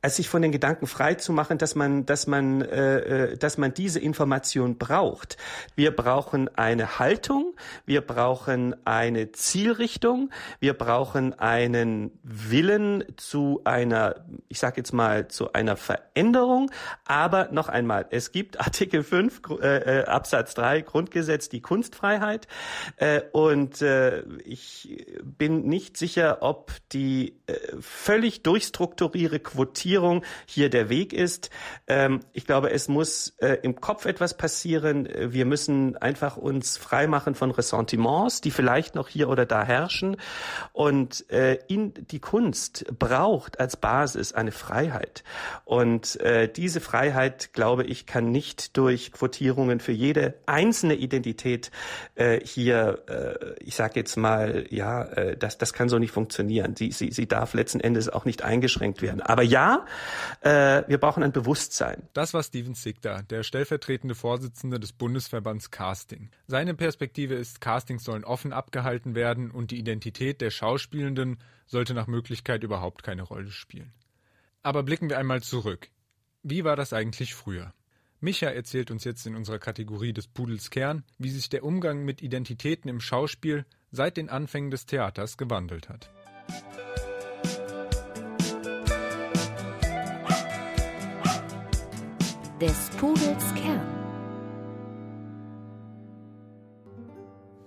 als 0.07 0.15
sich 0.15 0.29
von 0.29 0.41
den 0.41 0.53
Gedanken 0.53 0.87
frei 0.87 1.15
zu 1.15 1.33
machen, 1.33 1.59
dass 1.59 1.75
man, 1.75 2.07
dass 2.07 2.29
man, 2.29 2.63
äh, 2.63 3.33
äh, 3.33 3.37
dass 3.37 3.59
man 3.59 3.75
diese 3.75 3.99
Information 3.99 4.79
braucht. 4.79 5.37
Wir 5.75 5.91
brauchen 5.91 6.49
eine 6.57 7.01
Haltung, 7.01 7.57
wir 7.87 8.03
brauchen 8.03 8.77
eine 8.87 9.33
Zielrichtung, 9.33 10.31
wir 10.61 10.75
brauchen 10.75 11.37
einen 11.41 12.17
Willen 12.23 13.03
zu 13.17 13.63
einer, 13.65 14.25
ich 14.47 14.61
sage 14.61 14.77
jetzt 14.77 14.93
mal, 14.93 15.27
zu 15.27 15.53
einer 15.55 15.77
Veränderung. 15.77 16.71
Aber 17.05 17.49
noch 17.51 17.69
einmal, 17.69 18.07
es 18.11 18.31
gibt 18.31 18.61
Artikel 18.65 19.03
5 19.03 19.41
äh, 19.61 20.03
äh, 20.03 20.05
Absatz 20.05 20.55
3 20.55 20.83
Grundgesetz 20.83 21.49
die 21.49 21.63
Kunstfreiheit 21.63 22.47
äh, 22.99 23.23
und 23.33 23.83
äh, 23.83 24.23
ich 24.45 25.05
bin 25.25 25.67
nicht 25.67 25.97
sicher, 25.97 26.43
ob 26.43 26.71
die 26.93 27.41
äh, 27.49 27.55
völlig 27.81 28.45
durchstrukturierte 28.45 29.41
Quotierung 29.41 29.96
Regierung 29.97 30.23
hier 30.47 30.71
der 30.71 30.88
Weg 30.88 31.12
ist. 31.12 31.50
Ähm, 31.87 32.21
ich 32.33 32.47
glaube, 32.47 32.71
es 32.71 32.88
muss 32.88 33.35
äh, 33.38 33.59
im 33.62 33.81
Kopf 33.81 34.05
etwas 34.05 34.37
passieren. 34.37 35.09
Wir 35.19 35.47
müssen 35.47 35.97
einfach 35.97 36.37
uns 36.37 36.76
freimachen 36.76 37.35
von 37.35 37.50
Ressentiments, 37.50 38.41
die 38.41 38.50
vielleicht 38.50 38.95
noch 38.95 39.09
hier 39.09 39.29
oder 39.29 39.47
da 39.47 39.65
herrschen. 39.65 40.17
Und 40.73 41.29
äh, 41.31 41.59
in 41.69 41.95
die 41.95 42.21
Kunst 42.21 42.85
braucht 42.99 43.59
als 43.59 43.76
Basis 43.76 44.33
eine 44.33 44.53
Freiheit. 44.53 45.25
Und 45.65 46.21
äh, 46.21 46.49
diese 46.49 46.81
Freiheit, 46.81 47.53
glaube 47.53 47.85
ich, 47.85 48.07
kann 48.07 48.31
nicht 48.31 48.76
durch 48.76 49.12
Quotierungen 49.12 49.81
für 49.81 49.93
jede 49.93 50.35
einzelne 50.47 50.95
Identität 50.95 51.71
äh, 52.15 52.41
hier, 52.45 53.03
äh, 53.09 53.55
ich 53.65 53.75
sage 53.75 53.95
jetzt 53.97 54.17
mal, 54.17 54.67
ja, 54.71 55.05
äh, 55.05 55.37
das, 55.37 55.59
das 55.59 55.73
kann 55.73 55.88
so 55.88 55.99
nicht 55.99 56.12
funktionieren. 56.12 56.76
Sie, 56.76 56.93
sie, 56.93 57.11
sie 57.12 57.26
darf 57.26 57.55
letzten 57.55 57.81
Endes 57.81 58.09
auch 58.09 58.25
nicht 58.25 58.43
eingeschränkt 58.43 59.03
werden. 59.03 59.23
Aber 59.23 59.43
ja, 59.43 59.75
äh, 60.40 60.83
wir 60.87 60.99
brauchen 60.99 61.23
ein 61.23 61.33
Bewusstsein. 61.33 62.09
Das 62.12 62.35
war 62.35 62.42
Steven 62.42 62.75
Sigda, 62.75 63.23
der 63.23 63.42
stellvertretende 63.42 64.14
Vorsitzende 64.14 64.78
des 64.78 64.92
Bundesverbands 64.92 65.71
Casting. 65.71 66.30
Seine 66.47 66.75
Perspektive 66.75 67.35
ist, 67.35 67.61
Castings 67.61 68.04
sollen 68.04 68.25
offen 68.25 68.52
abgehalten 68.52 69.14
werden 69.14 69.50
und 69.50 69.71
die 69.71 69.78
Identität 69.78 70.40
der 70.40 70.50
Schauspielenden 70.50 71.38
sollte 71.66 71.95
nach 71.95 72.06
Möglichkeit 72.06 72.62
überhaupt 72.62 73.02
keine 73.02 73.23
Rolle 73.23 73.50
spielen. 73.50 73.92
Aber 74.62 74.83
blicken 74.83 75.09
wir 75.09 75.18
einmal 75.18 75.42
zurück. 75.42 75.88
Wie 76.42 76.64
war 76.64 76.76
das 76.76 76.92
eigentlich 76.92 77.35
früher? 77.35 77.73
Micha 78.21 78.49
erzählt 78.49 78.90
uns 78.90 79.04
jetzt 79.04 79.26
in 79.26 79.37
unserer 79.37 79.59
Kategorie 79.59 80.12
des 80.12 80.26
Pudels 80.26 80.71
Kern, 80.71 81.04
wie 81.18 81.30
sich 81.30 81.49
der 81.49 81.64
Umgang 81.64 82.04
mit 82.04 82.23
Identitäten 82.23 82.88
im 82.88 83.00
Schauspiel 83.00 83.66
seit 83.90 84.16
den 84.16 84.30
Anfängen 84.30 84.71
des 84.71 84.87
Theaters 84.87 85.37
gewandelt 85.37 85.88
hat. 85.88 86.11
Des 92.61 92.89
Pudels 92.99 93.55
Kern. 93.55 93.87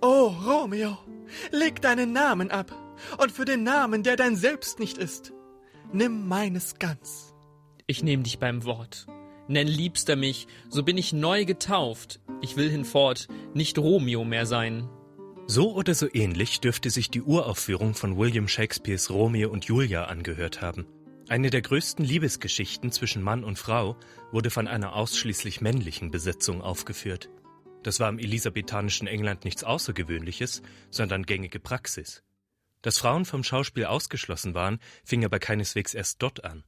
Oh, 0.00 0.32
Romeo, 0.46 0.98
leg 1.52 1.80
deinen 1.80 2.12
Namen 2.12 2.50
ab, 2.50 2.74
und 3.18 3.30
für 3.30 3.44
den 3.44 3.62
Namen, 3.62 4.02
der 4.02 4.16
dein 4.16 4.36
Selbst 4.36 4.80
nicht 4.80 4.98
ist, 4.98 5.32
nimm 5.92 6.26
meines 6.26 6.78
ganz. 6.78 7.34
Ich 7.86 8.02
nehm 8.02 8.22
dich 8.22 8.38
beim 8.38 8.64
Wort. 8.64 9.06
Nenn 9.46 9.68
Liebster 9.68 10.16
mich, 10.16 10.46
so 10.68 10.82
bin 10.82 10.96
ich 10.96 11.12
neu 11.12 11.44
getauft. 11.44 12.20
Ich 12.40 12.56
will 12.56 12.70
hinfort 12.70 13.28
nicht 13.54 13.78
Romeo 13.78 14.24
mehr 14.24 14.46
sein. 14.46 14.88
So 15.46 15.72
oder 15.72 15.94
so 15.94 16.06
ähnlich 16.12 16.60
dürfte 16.60 16.90
sich 16.90 17.10
die 17.10 17.22
Uraufführung 17.22 17.94
von 17.94 18.16
William 18.16 18.48
Shakespeares 18.48 19.10
Romeo 19.10 19.50
und 19.50 19.64
Julia 19.64 20.04
angehört 20.04 20.62
haben. 20.62 20.86
Eine 21.30 21.50
der 21.50 21.62
größten 21.62 22.04
Liebesgeschichten 22.04 22.90
zwischen 22.90 23.22
Mann 23.22 23.44
und 23.44 23.56
Frau 23.56 23.96
wurde 24.32 24.50
von 24.50 24.66
einer 24.66 24.96
ausschließlich 24.96 25.60
männlichen 25.60 26.10
Besetzung 26.10 26.60
aufgeführt. 26.60 27.28
Das 27.84 28.00
war 28.00 28.08
im 28.08 28.18
elisabethanischen 28.18 29.06
England 29.06 29.44
nichts 29.44 29.62
Außergewöhnliches, 29.62 30.60
sondern 30.90 31.24
gängige 31.24 31.60
Praxis. 31.60 32.24
Dass 32.82 32.98
Frauen 32.98 33.26
vom 33.26 33.44
Schauspiel 33.44 33.84
ausgeschlossen 33.84 34.54
waren, 34.54 34.80
fing 35.04 35.24
aber 35.24 35.38
keineswegs 35.38 35.94
erst 35.94 36.20
dort 36.20 36.42
an. 36.42 36.64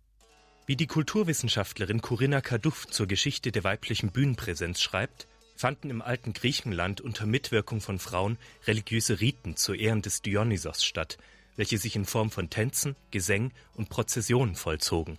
Wie 0.65 0.77
die 0.77 0.87
Kulturwissenschaftlerin 0.87 2.01
Corinna 2.01 2.41
Kaduff 2.41 2.87
zur 2.87 3.09
Geschichte 3.09 3.51
der 3.51 3.65
weiblichen 3.65 4.13
Bühnenpräsenz 4.13 4.81
schreibt, 4.81 5.27
fanden 5.57 5.91
im 5.91 6.03
alten 6.03 6.35
Griechenland 6.35 7.01
unter 7.01 7.27
Mitwirkung 7.27 7.81
von 7.81 7.99
Frauen 7.99 8.39
religiöse 8.65 9.21
Riten 9.21 9.57
zu 9.57 9.75
Ehren 9.75 10.03
des 10.03 10.23
Dionysos 10.23 10.85
statt, 10.85 11.19
welche 11.57 11.79
sich 11.79 11.97
in 11.97 12.05
Form 12.05 12.31
von 12.31 12.51
Tänzen, 12.51 12.97
Gesängen 13.11 13.53
und 13.75 13.89
Prozessionen 13.89 14.55
vollzogen. 14.55 15.19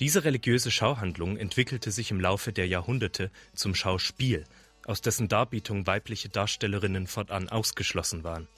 Diese 0.00 0.24
religiöse 0.24 0.70
Schauhandlung 0.70 1.36
entwickelte 1.36 1.90
sich 1.90 2.10
im 2.10 2.20
Laufe 2.20 2.52
der 2.52 2.68
Jahrhunderte 2.68 3.30
zum 3.54 3.74
Schauspiel, 3.74 4.44
aus 4.86 5.00
dessen 5.00 5.28
Darbietung 5.28 5.86
weibliche 5.86 6.28
Darstellerinnen 6.28 7.06
fortan 7.06 7.48
ausgeschlossen 7.48 8.24
waren. 8.24 8.48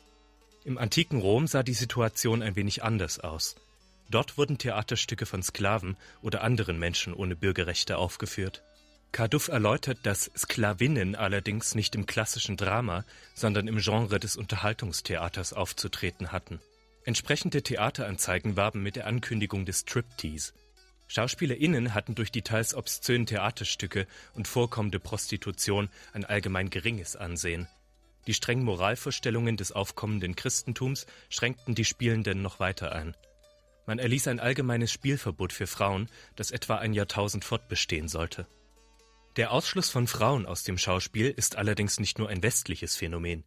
Im 0.64 0.76
antiken 0.76 1.20
Rom 1.20 1.46
sah 1.46 1.62
die 1.62 1.74
Situation 1.74 2.42
ein 2.42 2.56
wenig 2.56 2.82
anders 2.82 3.18
aus. 3.18 3.56
Dort 4.10 4.36
wurden 4.36 4.58
Theaterstücke 4.58 5.24
von 5.24 5.42
Sklaven 5.42 5.96
oder 6.20 6.42
anderen 6.42 6.78
Menschen 6.78 7.14
ohne 7.14 7.36
Bürgerrechte 7.36 7.96
aufgeführt. 7.96 8.62
Carduff 9.12 9.48
erläutert, 9.48 9.98
dass 10.04 10.30
Sklavinnen 10.36 11.16
allerdings 11.16 11.74
nicht 11.74 11.94
im 11.94 12.06
klassischen 12.06 12.56
Drama, 12.56 13.04
sondern 13.34 13.66
im 13.66 13.78
Genre 13.78 14.20
des 14.20 14.36
Unterhaltungstheaters 14.36 15.52
aufzutreten 15.52 16.32
hatten. 16.32 16.60
Entsprechende 17.04 17.62
Theateranzeigen 17.62 18.56
warben 18.56 18.82
mit 18.82 18.96
der 18.96 19.06
Ankündigung 19.06 19.64
des 19.64 19.80
Striptease. 19.80 20.52
SchauspielerInnen 21.08 21.94
hatten 21.94 22.14
durch 22.14 22.30
die 22.30 22.42
teils 22.42 22.74
obszönen 22.74 23.26
Theaterstücke 23.26 24.06
und 24.34 24.46
vorkommende 24.46 25.00
Prostitution 25.00 25.88
ein 26.12 26.24
allgemein 26.24 26.70
geringes 26.70 27.16
Ansehen. 27.16 27.68
Die 28.26 28.34
strengen 28.34 28.64
Moralvorstellungen 28.64 29.56
des 29.56 29.72
aufkommenden 29.72 30.36
Christentums 30.36 31.06
schränkten 31.30 31.74
die 31.74 31.86
Spielenden 31.86 32.42
noch 32.42 32.60
weiter 32.60 32.92
ein. 32.92 33.16
Man 33.86 33.98
erließ 33.98 34.28
ein 34.28 34.38
allgemeines 34.38 34.92
Spielverbot 34.92 35.52
für 35.52 35.66
Frauen, 35.66 36.08
das 36.36 36.50
etwa 36.50 36.76
ein 36.76 36.92
Jahrtausend 36.92 37.44
fortbestehen 37.44 38.08
sollte. 38.08 38.46
Der 39.36 39.52
Ausschluss 39.52 39.90
von 39.90 40.06
Frauen 40.06 40.44
aus 40.44 40.64
dem 40.64 40.76
Schauspiel 40.76 41.30
ist 41.30 41.56
allerdings 41.56 41.98
nicht 41.98 42.18
nur 42.18 42.28
ein 42.28 42.42
westliches 42.42 42.94
Phänomen. 42.94 43.42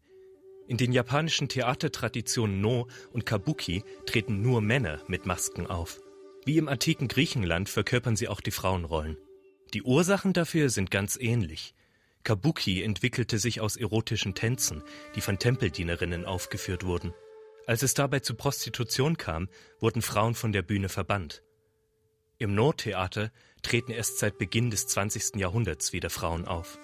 In 0.67 0.77
den 0.77 0.93
japanischen 0.93 1.49
Theatertraditionen 1.49 2.61
No 2.61 2.87
und 3.11 3.25
Kabuki 3.25 3.83
treten 4.05 4.41
nur 4.41 4.61
Männer 4.61 5.01
mit 5.07 5.25
Masken 5.25 5.67
auf. 5.67 5.99
Wie 6.45 6.57
im 6.57 6.67
antiken 6.67 7.07
Griechenland 7.07 7.69
verkörpern 7.69 8.15
sie 8.15 8.27
auch 8.27 8.41
die 8.41 8.51
Frauenrollen. 8.51 9.17
Die 9.73 9.83
Ursachen 9.83 10.33
dafür 10.33 10.69
sind 10.69 10.91
ganz 10.91 11.17
ähnlich. 11.19 11.73
Kabuki 12.23 12.81
entwickelte 12.81 13.39
sich 13.39 13.59
aus 13.59 13.75
erotischen 13.75 14.35
Tänzen, 14.35 14.83
die 15.15 15.21
von 15.21 15.39
Tempeldienerinnen 15.39 16.25
aufgeführt 16.25 16.85
wurden. 16.85 17.13
Als 17.65 17.83
es 17.83 17.93
dabei 17.93 18.19
zu 18.19 18.35
Prostitution 18.35 19.17
kam, 19.17 19.49
wurden 19.79 20.01
Frauen 20.01 20.35
von 20.35 20.51
der 20.51 20.61
Bühne 20.61 20.89
verbannt. 20.89 21.43
Im 22.37 22.55
No-Theater 22.55 23.31
treten 23.61 23.91
erst 23.91 24.19
seit 24.19 24.37
Beginn 24.37 24.69
des 24.69 24.87
20. 24.87 25.35
Jahrhunderts 25.35 25.93
wieder 25.93 26.09
Frauen 26.09 26.45
auf. 26.45 26.77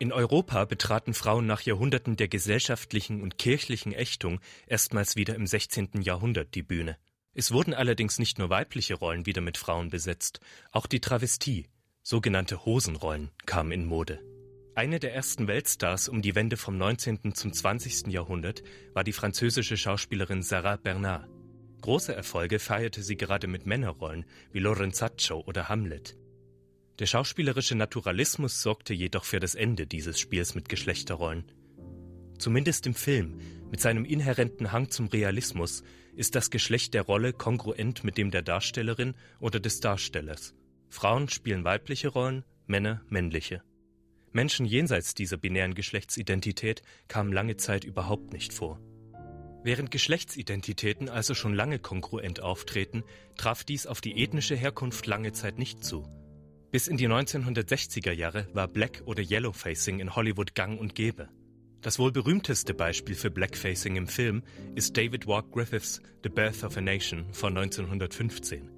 In 0.00 0.12
Europa 0.12 0.64
betraten 0.64 1.12
Frauen 1.12 1.46
nach 1.46 1.62
Jahrhunderten 1.62 2.14
der 2.14 2.28
gesellschaftlichen 2.28 3.20
und 3.20 3.36
kirchlichen 3.36 3.92
Ächtung 3.92 4.38
erstmals 4.68 5.16
wieder 5.16 5.34
im 5.34 5.44
16. 5.44 6.02
Jahrhundert 6.02 6.54
die 6.54 6.62
Bühne. 6.62 6.96
Es 7.34 7.50
wurden 7.50 7.74
allerdings 7.74 8.20
nicht 8.20 8.38
nur 8.38 8.48
weibliche 8.48 8.94
Rollen 8.94 9.26
wieder 9.26 9.40
mit 9.40 9.58
Frauen 9.58 9.90
besetzt, 9.90 10.38
auch 10.70 10.86
die 10.86 11.00
Travestie, 11.00 11.66
sogenannte 12.04 12.64
Hosenrollen, 12.64 13.30
kamen 13.44 13.72
in 13.72 13.86
Mode. 13.86 14.20
Eine 14.76 15.00
der 15.00 15.14
ersten 15.14 15.48
Weltstars 15.48 16.08
um 16.08 16.22
die 16.22 16.36
Wende 16.36 16.56
vom 16.56 16.78
19. 16.78 17.34
zum 17.34 17.52
20. 17.52 18.06
Jahrhundert 18.06 18.62
war 18.94 19.02
die 19.02 19.12
französische 19.12 19.76
Schauspielerin 19.76 20.44
Sarah 20.44 20.76
Bernard. 20.76 21.28
Große 21.80 22.14
Erfolge 22.14 22.60
feierte 22.60 23.02
sie 23.02 23.16
gerade 23.16 23.48
mit 23.48 23.66
Männerrollen 23.66 24.26
wie 24.52 24.60
Lorenzaccio 24.60 25.40
oder 25.40 25.68
Hamlet. 25.68 26.16
Der 26.98 27.06
schauspielerische 27.06 27.76
Naturalismus 27.76 28.60
sorgte 28.60 28.92
jedoch 28.92 29.24
für 29.24 29.38
das 29.38 29.54
Ende 29.54 29.86
dieses 29.86 30.18
Spiels 30.18 30.56
mit 30.56 30.68
Geschlechterrollen. 30.68 31.44
Zumindest 32.38 32.86
im 32.88 32.94
Film, 32.94 33.38
mit 33.70 33.80
seinem 33.80 34.04
inhärenten 34.04 34.72
Hang 34.72 34.90
zum 34.90 35.06
Realismus, 35.06 35.84
ist 36.16 36.34
das 36.34 36.50
Geschlecht 36.50 36.94
der 36.94 37.02
Rolle 37.02 37.32
kongruent 37.32 38.02
mit 38.02 38.18
dem 38.18 38.32
der 38.32 38.42
Darstellerin 38.42 39.14
oder 39.38 39.60
des 39.60 39.78
Darstellers. 39.78 40.54
Frauen 40.88 41.28
spielen 41.28 41.64
weibliche 41.64 42.08
Rollen, 42.08 42.44
Männer 42.66 43.02
männliche. 43.08 43.62
Menschen 44.32 44.66
jenseits 44.66 45.14
dieser 45.14 45.36
binären 45.36 45.74
Geschlechtsidentität 45.74 46.82
kamen 47.06 47.32
lange 47.32 47.56
Zeit 47.56 47.84
überhaupt 47.84 48.32
nicht 48.32 48.52
vor. 48.52 48.80
Während 49.62 49.90
Geschlechtsidentitäten 49.90 51.08
also 51.08 51.34
schon 51.34 51.54
lange 51.54 51.78
kongruent 51.78 52.40
auftreten, 52.40 53.04
traf 53.36 53.62
dies 53.62 53.86
auf 53.86 54.00
die 54.00 54.22
ethnische 54.22 54.56
Herkunft 54.56 55.06
lange 55.06 55.32
Zeit 55.32 55.58
nicht 55.58 55.84
zu. 55.84 56.08
Bis 56.70 56.86
in 56.86 56.98
die 56.98 57.08
1960er 57.08 58.12
Jahre 58.12 58.46
war 58.52 58.68
Black- 58.68 59.02
oder 59.06 59.22
Yellowfacing 59.22 60.00
in 60.00 60.14
Hollywood 60.14 60.54
gang 60.54 60.78
und 60.78 60.94
gäbe. 60.94 61.30
Das 61.80 61.98
wohl 61.98 62.12
berühmteste 62.12 62.74
Beispiel 62.74 63.14
für 63.14 63.30
Blackfacing 63.30 63.96
im 63.96 64.06
Film 64.06 64.42
ist 64.74 64.94
David 64.94 65.26
Walk 65.26 65.50
Griffiths 65.50 66.02
The 66.22 66.28
Birth 66.28 66.64
of 66.64 66.76
a 66.76 66.82
Nation 66.82 67.32
von 67.32 67.56
1915. 67.56 68.70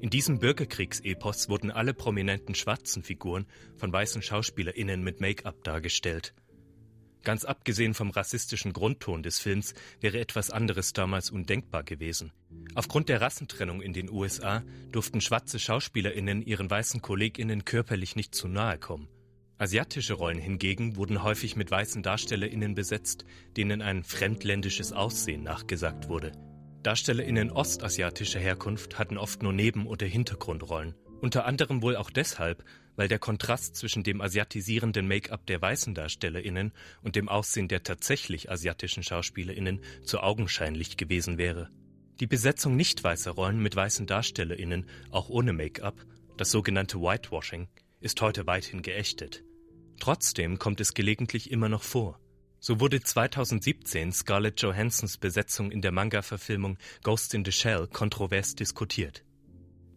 In 0.00 0.10
diesem 0.10 0.38
Bürgerkriegsepos 0.38 1.48
wurden 1.48 1.70
alle 1.70 1.94
prominenten 1.94 2.54
schwarzen 2.54 3.02
Figuren 3.02 3.46
von 3.76 3.90
weißen 3.90 4.20
SchauspielerInnen 4.20 5.02
mit 5.02 5.20
Make-up 5.20 5.64
dargestellt. 5.64 6.34
Ganz 7.28 7.44
abgesehen 7.44 7.92
vom 7.92 8.08
rassistischen 8.08 8.72
Grundton 8.72 9.22
des 9.22 9.38
Films 9.38 9.74
wäre 10.00 10.18
etwas 10.18 10.50
anderes 10.50 10.94
damals 10.94 11.28
undenkbar 11.30 11.82
gewesen. 11.82 12.32
Aufgrund 12.74 13.10
der 13.10 13.20
Rassentrennung 13.20 13.82
in 13.82 13.92
den 13.92 14.08
USA 14.08 14.62
durften 14.92 15.20
schwarze 15.20 15.58
SchauspielerInnen 15.58 16.40
ihren 16.40 16.70
weißen 16.70 17.02
KollegInnen 17.02 17.66
körperlich 17.66 18.16
nicht 18.16 18.34
zu 18.34 18.48
nahe 18.48 18.78
kommen. 18.78 19.08
Asiatische 19.58 20.14
Rollen 20.14 20.38
hingegen 20.38 20.96
wurden 20.96 21.22
häufig 21.22 21.54
mit 21.54 21.70
weißen 21.70 22.02
DarstellerInnen 22.02 22.74
besetzt, 22.74 23.26
denen 23.58 23.82
ein 23.82 24.04
fremdländisches 24.04 24.94
Aussehen 24.94 25.42
nachgesagt 25.42 26.08
wurde. 26.08 26.32
DarstellerInnen 26.82 27.50
ostasiatischer 27.50 28.40
Herkunft 28.40 28.98
hatten 28.98 29.18
oft 29.18 29.42
nur 29.42 29.52
Neben- 29.52 29.86
oder 29.86 30.06
Hintergrundrollen. 30.06 30.94
Unter 31.20 31.44
anderem 31.44 31.82
wohl 31.82 31.96
auch 31.96 32.08
deshalb, 32.08 32.64
weil 32.98 33.06
der 33.06 33.20
Kontrast 33.20 33.76
zwischen 33.76 34.02
dem 34.02 34.20
asiatisierenden 34.20 35.06
Make-up 35.06 35.46
der 35.46 35.62
weißen 35.62 35.94
DarstellerInnen 35.94 36.72
und 37.00 37.14
dem 37.14 37.28
Aussehen 37.28 37.68
der 37.68 37.84
tatsächlich 37.84 38.50
asiatischen 38.50 39.04
SchauspielerInnen 39.04 39.80
zu 40.02 40.18
augenscheinlich 40.18 40.96
gewesen 40.96 41.38
wäre. 41.38 41.70
Die 42.18 42.26
Besetzung 42.26 42.74
nicht 42.74 43.04
weißer 43.04 43.30
Rollen 43.30 43.62
mit 43.62 43.76
weißen 43.76 44.08
DarstellerInnen, 44.08 44.88
auch 45.12 45.28
ohne 45.28 45.52
Make-up, 45.52 46.04
das 46.36 46.50
sogenannte 46.50 46.98
Whitewashing, 46.98 47.68
ist 48.00 48.20
heute 48.20 48.48
weithin 48.48 48.82
geächtet. 48.82 49.44
Trotzdem 50.00 50.58
kommt 50.58 50.80
es 50.80 50.92
gelegentlich 50.92 51.52
immer 51.52 51.68
noch 51.68 51.84
vor. 51.84 52.18
So 52.58 52.80
wurde 52.80 53.00
2017 53.00 54.10
Scarlett 54.10 54.60
Johansons 54.60 55.18
Besetzung 55.18 55.70
in 55.70 55.82
der 55.82 55.92
Manga-Verfilmung 55.92 56.78
Ghost 57.04 57.32
in 57.32 57.44
the 57.44 57.52
Shell 57.52 57.86
kontrovers 57.86 58.56
diskutiert. 58.56 59.24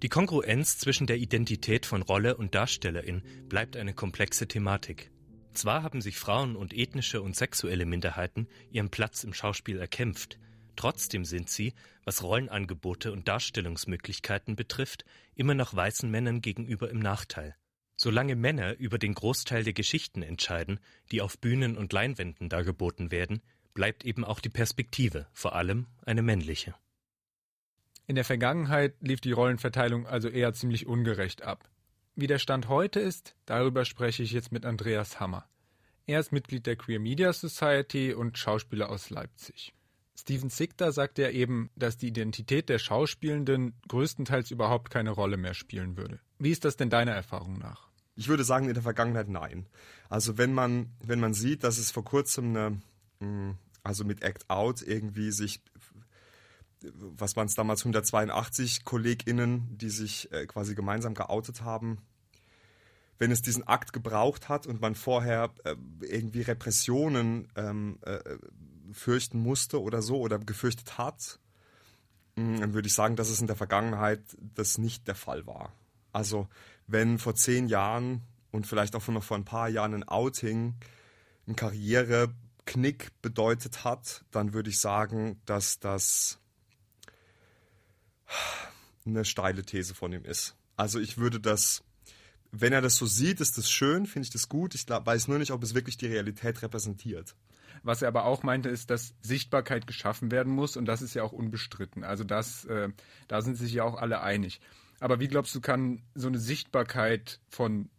Die 0.02 0.10
Kongruenz 0.10 0.80
zwischen 0.80 1.06
der 1.06 1.18
Identität 1.18 1.86
von 1.86 2.02
Rolle 2.02 2.36
und 2.36 2.56
Darstellerin 2.56 3.22
bleibt 3.48 3.78
eine 3.78 3.94
komplexe 3.94 4.48
Thematik. 4.48 5.12
Zwar 5.54 5.84
haben 5.84 6.02
sich 6.02 6.18
Frauen 6.18 6.56
und 6.56 6.74
ethnische 6.74 7.22
und 7.22 7.36
sexuelle 7.36 7.86
Minderheiten 7.86 8.48
ihren 8.72 8.90
Platz 8.90 9.24
im 9.24 9.34
Schauspiel 9.34 9.78
erkämpft, 9.78 10.40
trotzdem 10.76 11.24
sind 11.24 11.50
sie, 11.50 11.74
was 12.04 12.24
Rollenangebote 12.24 13.12
und 13.12 13.28
Darstellungsmöglichkeiten 13.28 14.56
betrifft, 14.56 15.06
immer 15.36 15.54
noch 15.54 15.76
weißen 15.76 16.10
Männern 16.10 16.42
gegenüber 16.42 16.90
im 16.90 17.00
Nachteil. 17.00 17.56
Solange 17.96 18.36
Männer 18.36 18.78
über 18.78 18.98
den 18.98 19.14
Großteil 19.14 19.64
der 19.64 19.74
Geschichten 19.74 20.24
entscheiden, 20.24 20.80
die 21.12 21.22
auf 21.22 21.38
Bühnen 21.38 21.78
und 21.78 21.94
Leinwänden 21.94 22.50
dargeboten 22.50 23.12
werden, 23.12 23.44
bleibt 23.76 24.04
eben 24.04 24.26
auch 24.26 24.40
die 24.40 24.50
Perspektive 24.50 25.28
vor 25.32 25.54
allem 25.54 25.86
eine 26.04 26.24
männliche. 26.24 26.74
In 28.12 28.16
der 28.16 28.26
Vergangenheit 28.26 28.96
lief 29.00 29.22
die 29.22 29.32
Rollenverteilung 29.32 30.06
also 30.06 30.28
eher 30.28 30.52
ziemlich 30.52 30.86
ungerecht 30.86 31.44
ab. 31.44 31.70
Wie 32.14 32.28
der 32.28 32.40
Stand 32.40 32.68
heute 32.68 33.00
ist, 33.00 33.38
darüber 33.46 33.86
spreche 33.86 34.22
ich 34.22 34.34
jetzt 34.34 34.52
mit 34.52 34.66
Andreas 34.66 35.22
Hammer. 35.22 35.46
Er 36.08 36.20
ist 36.20 36.34
Mitglied 36.34 36.66
der 36.66 36.76
Queer 36.76 37.00
Media 37.00 37.32
Society 37.32 38.14
und 38.14 38.38
Schauspieler 38.38 38.90
aus 38.90 39.12
Leipzig. 39.12 39.74
Steven 40.20 40.50
Sickter 40.50 40.92
sagt 40.92 41.20
ja 41.20 41.30
eben, 41.30 41.70
dass 41.78 41.96
die 41.96 42.10
Identität 42.10 42.68
der 42.68 42.80
Schauspielenden 42.80 43.80
größtenteils 43.88 44.52
überhaupt 44.52 44.90
keine 44.90 45.12
Rolle 45.12 45.38
mehr 45.38 45.54
spielen 45.54 45.96
würde. 45.96 46.20
Wie 46.38 46.52
ist 46.52 46.66
das 46.66 46.76
denn 46.76 46.90
deiner 46.90 47.14
Erfahrung 47.14 47.60
nach? 47.60 47.88
Ich 48.18 48.28
würde 48.28 48.44
sagen, 48.44 48.68
in 48.68 48.74
der 48.74 48.84
Vergangenheit 48.84 49.30
nein. 49.30 49.68
Also 50.10 50.38
wenn 50.38 50.54
man, 50.54 50.92
wenn 51.02 51.22
man 51.22 51.34
sieht, 51.34 51.64
dass 51.64 51.78
es 51.78 51.92
vor 51.92 52.04
kurzem 52.04 52.58
eine, 52.58 52.82
mm, 53.22 53.52
also 53.84 54.04
mit 54.04 54.22
Act 54.22 54.50
Out 54.50 54.82
irgendwie 54.82 55.32
sich, 55.32 55.62
was 56.82 57.36
waren 57.36 57.48
es 57.48 57.56
damals, 57.56 57.82
182 57.82 58.84
KollegInnen, 58.86 59.78
die 59.78 59.90
sich 59.90 60.32
äh, 60.32 60.46
quasi 60.46 60.76
gemeinsam 60.76 61.14
geoutet 61.14 61.62
haben, 61.62 62.00
wenn 63.18 63.32
es 63.32 63.42
diesen 63.42 63.68
Akt 63.68 63.94
gebraucht 63.94 64.50
hat 64.50 64.66
und 64.66 64.82
man 64.82 64.96
vorher 64.96 65.52
äh, 65.64 65.76
irgendwie 66.02 66.42
Repressionen 66.42 67.48
ähm, 67.56 68.00
äh, 68.02 68.20
fürchten 68.92 69.40
musste 69.40 69.82
oder 69.82 70.02
so 70.02 70.20
oder 70.20 70.40
gefürchtet 70.40 70.98
hat, 70.98 71.40
mm, 72.36 72.62
dann 72.62 72.74
würde 72.74 72.88
ich 72.88 72.96
sagen, 72.96 73.16
dass 73.16 73.30
es 73.30 73.40
in 73.40 73.48
der 73.48 73.56
Vergangenheit 73.56 74.22
das 74.56 74.78
nicht 74.78 75.08
der 75.08 75.16
Fall 75.16 75.46
war. 75.46 75.72
Also 76.12 76.48
wenn 76.88 77.20
vor 77.20 77.36
zehn 77.36 77.68
Jahren 77.68 78.22
und 78.52 78.68
vielleicht 78.68 78.96
auch 78.96 79.08
noch 79.08 79.24
vor 79.24 79.38
ein 79.38 79.46
paar 79.46 79.70
Jahren 79.70 79.94
ein 79.94 80.08
Outing 80.08 80.76
ein 81.48 81.56
Karriereknick 81.56 83.12
bedeutet 83.22 83.84
hat, 83.84 84.26
dann 84.32 84.54
würde 84.54 84.70
ich 84.70 84.80
sagen, 84.80 85.42
dass 85.46 85.80
das 85.80 86.40
eine 89.06 89.26
steile 89.26 89.64
These 89.64 89.96
von 89.96 90.14
ihm 90.14 90.26
ist. 90.26 90.56
Also 90.78 91.00
ich 91.00 91.18
würde 91.18 91.40
das, 91.40 91.84
wenn 92.52 92.74
er 92.74 92.82
das 92.82 92.96
so 92.96 93.06
sieht, 93.06 93.42
ist 93.42 93.58
das 93.58 93.70
schön, 93.70 94.06
finde 94.06 94.26
ich 94.26 94.32
das 94.32 94.50
gut. 94.50 94.76
Ich 94.76 94.88
weiß 94.88 95.28
nur 95.28 95.40
nicht, 95.40 95.52
ob 95.52 95.64
es 95.64 95.76
wirklich 95.76 95.98
die 95.98 96.08
Realität 96.08 96.62
repräsentiert. 96.62 97.36
Was 97.84 98.02
er 98.02 98.10
aber 98.10 98.26
auch 98.26 98.44
meinte, 98.44 98.70
ist, 98.70 98.90
dass 98.90 99.16
Sichtbarkeit 99.22 99.88
geschaffen 99.88 100.32
werden 100.32 100.54
muss 100.54 100.78
und 100.78 100.86
das 100.86 101.02
ist 101.02 101.14
ja 101.14 101.24
auch 101.24 101.32
unbestritten. 101.32 102.04
Also 102.04 102.24
das, 102.24 102.66
äh, 102.66 102.90
da 103.28 103.42
sind 103.42 103.56
sich 103.56 103.74
ja 103.74 103.84
auch 103.84 103.96
alle 103.96 104.22
einig. 104.22 104.62
Aber 105.00 105.20
wie 105.20 105.28
glaubst 105.28 105.56
du, 105.56 105.62
kann 105.62 106.04
so 106.14 106.28
eine 106.28 106.38
Sichtbarkeit 106.38 107.40
von, 107.50 107.90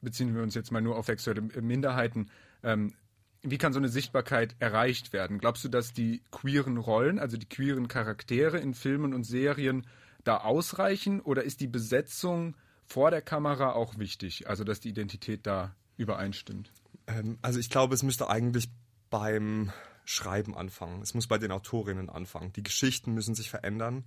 beziehen 0.00 0.34
wir 0.34 0.42
uns 0.42 0.54
jetzt 0.54 0.72
mal 0.72 0.80
nur 0.80 0.96
auf 0.96 1.06
sexuelle 1.06 1.42
Minderheiten, 1.42 2.30
ähm, 2.62 2.94
wie 3.50 3.58
kann 3.58 3.72
so 3.72 3.78
eine 3.78 3.88
Sichtbarkeit 3.88 4.56
erreicht 4.58 5.12
werden? 5.12 5.38
Glaubst 5.38 5.64
du, 5.64 5.68
dass 5.68 5.92
die 5.92 6.22
queeren 6.30 6.76
Rollen, 6.76 7.18
also 7.18 7.36
die 7.36 7.48
queeren 7.48 7.88
Charaktere 7.88 8.58
in 8.58 8.74
Filmen 8.74 9.14
und 9.14 9.24
Serien 9.24 9.86
da 10.24 10.38
ausreichen 10.38 11.20
oder 11.20 11.44
ist 11.44 11.60
die 11.60 11.68
Besetzung 11.68 12.56
vor 12.84 13.10
der 13.10 13.22
Kamera 13.22 13.72
auch 13.72 13.98
wichtig, 13.98 14.48
also 14.48 14.64
dass 14.64 14.80
die 14.80 14.88
Identität 14.88 15.46
da 15.46 15.74
übereinstimmt? 15.96 16.72
Ähm, 17.06 17.38
also 17.42 17.58
ich 17.58 17.70
glaube, 17.70 17.94
es 17.94 18.02
müsste 18.02 18.28
eigentlich 18.28 18.68
beim 19.10 19.72
Schreiben 20.04 20.56
anfangen. 20.56 21.02
Es 21.02 21.14
muss 21.14 21.26
bei 21.26 21.38
den 21.38 21.52
Autorinnen 21.52 22.08
anfangen. 22.08 22.52
Die 22.52 22.62
Geschichten 22.62 23.12
müssen 23.12 23.34
sich 23.34 23.50
verändern. 23.50 24.04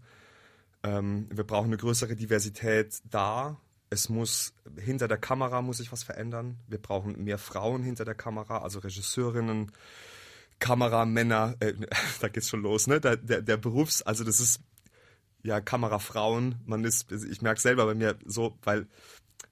Ähm, 0.84 1.28
wir 1.32 1.44
brauchen 1.44 1.68
eine 1.68 1.78
größere 1.78 2.16
Diversität 2.16 3.02
da. 3.10 3.60
Es 3.90 4.10
muss 4.10 4.54
hinter 4.78 5.08
der 5.08 5.18
Kamera 5.18 5.62
muss 5.62 5.78
sich 5.78 5.92
was 5.92 6.04
verändern. 6.04 6.60
Wir 6.68 6.78
brauchen 6.78 7.24
mehr 7.24 7.38
Frauen 7.38 7.84
hinter 7.84 8.06
der 8.06 8.16
Kamera, 8.16 8.60
also 8.60 8.80
Regisseurinnen, 8.80 9.72
Kameramänner, 10.60 11.56
äh, 11.60 11.74
da 12.22 12.28
geht's 12.28 12.50
schon 12.50 12.62
los, 12.62 12.88
ne? 12.88 13.00
Der, 13.00 13.18
der, 13.18 13.42
der 13.42 13.58
Berufs, 13.58 14.02
also 14.02 14.24
das 14.24 14.40
ist 14.40 14.62
ja 15.42 15.62
Kamerafrauen, 15.62 16.56
man 16.66 16.84
ist, 16.84 17.12
ich 17.12 17.42
merke 17.42 17.62
selber 17.62 17.86
bei 17.86 17.96
mir 17.96 18.18
so, 18.26 18.58
weil 18.64 18.88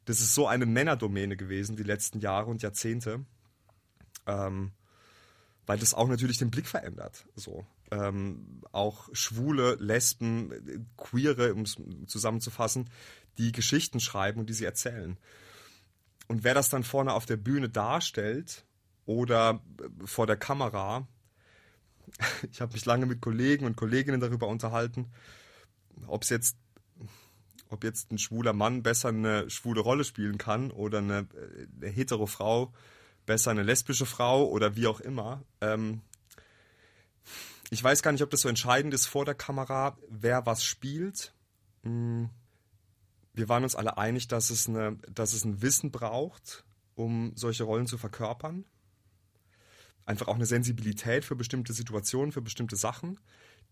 das 0.06 0.19
ist 0.19 0.36
so 0.36 0.47
eine 0.47 0.65
Männerdomäne 0.65 1.38
gewesen 1.38 1.76
die 1.76 1.84
letzten 1.84 2.19
Jahre 2.19 2.50
und 2.50 2.62
Jahrzehnte, 2.62 3.26
ähm, 4.26 4.71
weil 5.65 5.80
das 5.80 5.93
auch 5.93 6.08
natürlich 6.08 6.38
den 6.38 6.52
Blick 6.52 6.67
verändert. 6.67 7.26
So 7.36 7.65
ähm, 7.91 8.62
auch 8.71 9.10
Schwule, 9.13 9.76
Lesben, 9.80 10.88
Queere, 10.97 11.54
um 11.54 11.62
es 11.62 11.78
zusammenzufassen, 12.06 12.89
die 13.38 13.52
Geschichten 13.52 14.00
schreiben 14.00 14.39
und 14.39 14.50
die 14.50 14.54
sie 14.54 14.65
erzählen. 14.65 15.17
Und 16.28 16.43
wer 16.43 16.54
das 16.54 16.69
dann 16.69 16.84
vorne 16.84 17.13
auf 17.13 17.26
der 17.26 17.38
Bühne 17.38 17.69
darstellt 17.69 18.65
oder 19.06 19.62
vor 20.06 20.28
der 20.28 20.38
Kamera, 20.38 21.08
ich 22.52 22.62
habe 22.62 22.73
mich 22.73 22.86
lange 22.86 23.06
mit 23.06 23.21
Kollegen 23.21 23.65
und 23.65 23.78
Kolleginnen 23.78 24.19
darüber 24.19 24.47
unterhalten, 24.47 25.12
ob 26.08 26.23
es 26.23 26.30
jetzt 26.30 26.58
ob 27.69 27.84
jetzt 27.84 28.13
ein 28.13 28.17
schwuler 28.17 28.54
Mann 28.54 28.82
besser 28.82 29.10
eine 29.10 29.50
schwule 29.50 29.82
Rolle 29.82 30.06
spielen 30.06 30.38
kann 30.38 30.71
oder 30.71 31.00
eine, 31.00 31.28
eine 31.82 31.89
hetero 31.91 32.26
Frau 32.26 32.71
besser 33.28 33.52
eine 33.52 33.62
lesbische 33.62 34.08
Frau 34.08 34.45
oder 34.45 34.76
wie 34.76 34.88
auch 34.88 35.00
immer. 35.00 35.43
Ähm, 35.62 36.02
ich 37.69 37.84
weiß 37.84 38.02
gar 38.02 38.12
nicht, 38.13 38.23
ob 38.23 38.32
das 38.32 38.41
so 38.41 38.50
entscheidend 38.50 38.95
ist 38.95 39.06
vor 39.06 39.26
der 39.26 39.36
Kamera, 39.36 39.97
wer 40.10 40.47
was 40.47 40.63
spielt. 40.63 41.34
Hm. 41.84 42.30
Wir 43.38 43.50
waren 43.50 43.62
uns 43.62 43.76
alle 43.76 44.00
einig, 44.00 44.28
dass 44.28 44.50
es, 44.50 44.67
eine, 44.67 44.97
dass 45.13 45.34
es 45.34 45.45
ein 45.45 45.62
Wissen 45.62 45.91
braucht, 45.91 46.65
um 46.95 47.34
solche 47.36 47.65
Rollen 47.65 47.86
zu 47.86 48.00
verkörpern. 48.00 48.65
Einfach 50.08 50.28
auch 50.28 50.36
eine 50.36 50.47
Sensibilität 50.47 51.23
für 51.23 51.36
bestimmte 51.36 51.71
Situationen, 51.71 52.32
für 52.32 52.41
bestimmte 52.41 52.76
Sachen, 52.76 53.19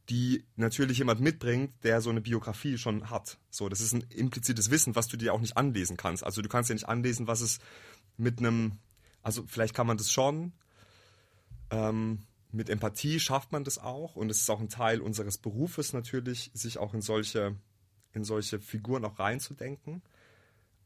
die 0.10 0.46
natürlich 0.56 1.00
jemand 1.00 1.20
mitbringt, 1.20 1.74
der 1.84 2.00
so 2.02 2.12
eine 2.12 2.22
Biografie 2.22 2.78
schon 2.78 3.10
hat. 3.10 3.40
So, 3.50 3.68
das 3.68 3.82
ist 3.82 3.94
ein 3.94 4.02
implizites 4.02 4.70
Wissen, 4.70 4.96
was 4.96 5.08
du 5.08 5.18
dir 5.18 5.34
auch 5.34 5.42
nicht 5.42 5.58
anlesen 5.58 5.98
kannst. 5.98 6.24
Also 6.24 6.44
du 6.44 6.48
kannst 6.48 6.70
ja 6.70 6.76
nicht 6.76 6.88
anlesen, 6.88 7.26
was 7.26 7.42
es 7.42 7.58
mit 8.18 8.38
einem, 8.38 8.78
also 9.24 9.46
vielleicht 9.48 9.74
kann 9.74 9.88
man 9.88 9.98
das 9.98 10.12
schon, 10.12 10.54
ähm, 11.72 12.20
mit 12.52 12.70
Empathie 12.70 13.20
schafft 13.20 13.52
man 13.52 13.64
das 13.64 13.80
auch 13.80 14.16
und 14.16 14.30
es 14.30 14.42
ist 14.42 14.50
auch 14.52 14.60
ein 14.60 14.70
Teil 14.70 15.02
unseres 15.02 15.40
Berufes 15.40 15.92
natürlich, 15.92 16.52
sich 16.54 16.78
auch 16.78 16.94
in 16.94 17.02
solche, 17.02 17.56
in 18.16 18.24
solche 18.24 18.60
Figuren 18.60 19.06
auch 19.06 19.20
reinzudenken. 19.20 20.02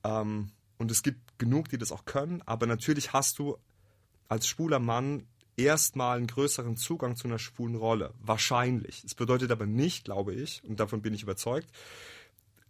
Ähm, 0.03 0.51
und 0.77 0.91
es 0.91 1.03
gibt 1.03 1.37
genug, 1.37 1.69
die 1.69 1.77
das 1.77 1.91
auch 1.91 2.05
können, 2.05 2.41
aber 2.45 2.65
natürlich 2.65 3.13
hast 3.13 3.39
du 3.39 3.57
als 4.27 4.47
schwuler 4.47 4.79
Mann 4.79 5.25
erstmal 5.57 6.17
einen 6.17 6.27
größeren 6.27 6.77
Zugang 6.77 7.15
zu 7.15 7.27
einer 7.27 7.39
schwulen 7.39 7.75
Rolle. 7.75 8.13
Wahrscheinlich. 8.19 9.03
Es 9.03 9.13
bedeutet 9.13 9.51
aber 9.51 9.65
nicht, 9.65 10.05
glaube 10.05 10.33
ich, 10.33 10.63
und 10.63 10.79
davon 10.79 11.01
bin 11.01 11.13
ich 11.13 11.23
überzeugt, 11.23 11.69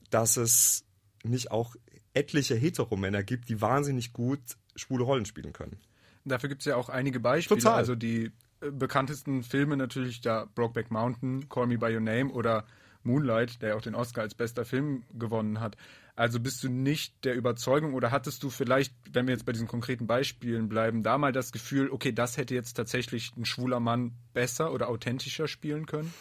dass 0.10 0.38
es 0.38 0.86
nicht 1.24 1.52
auch 1.52 1.76
etliche 2.14 2.56
Heteromänner 2.56 3.24
gibt, 3.24 3.50
die 3.50 3.62
wahnsinnig 3.62 4.14
gut 4.14 4.40
schwule 4.76 5.04
Rollen 5.04 5.26
spielen 5.26 5.54
können. 5.54 5.78
Dafür 6.26 6.50
gibt 6.50 6.62
es 6.62 6.66
ja 6.66 6.76
auch 6.76 6.90
einige 6.90 7.20
Beispiele. 7.20 7.60
Total. 7.62 7.78
Also 7.78 7.96
die 7.96 8.32
bekanntesten 8.60 9.44
Filme 9.44 9.78
natürlich 9.78 10.22
da 10.22 10.46
Brokeback 10.56 10.92
Mountain, 10.92 11.48
Call 11.50 11.68
Me 11.68 11.78
By 11.78 11.94
Your 11.94 12.02
Name 12.02 12.32
oder 12.32 12.66
Moonlight, 13.04 13.62
der 13.62 13.76
auch 13.76 13.82
den 13.82 13.96
Oscar 13.96 14.22
als 14.22 14.36
bester 14.36 14.66
Film 14.66 15.04
gewonnen 15.14 15.60
hat. 15.60 15.78
Also 16.16 16.40
bist 16.40 16.64
du 16.64 16.70
nicht 16.70 17.24
der 17.24 17.36
Überzeugung 17.36 17.94
oder 17.94 18.12
hattest 18.12 18.44
du 18.44 18.50
vielleicht, 18.50 18.94
wenn 19.12 19.28
wir 19.28 19.34
jetzt 19.34 19.46
bei 19.46 19.54
diesen 19.54 19.68
konkreten 19.68 20.06
Beispielen 20.06 20.68
bleiben, 20.68 21.02
da 21.02 21.18
mal 21.18 21.32
das 21.32 21.52
Gefühl, 21.54 21.90
okay, 21.92 22.12
das 22.12 22.36
hätte 22.36 22.56
jetzt 22.56 22.74
tatsächlich 22.74 23.32
ein 23.38 23.46
schwuler 23.46 23.80
Mann 23.80 24.12
besser 24.34 24.74
oder 24.74 24.90
authentischer 24.90 25.48
spielen 25.48 25.86
können? 25.86 26.14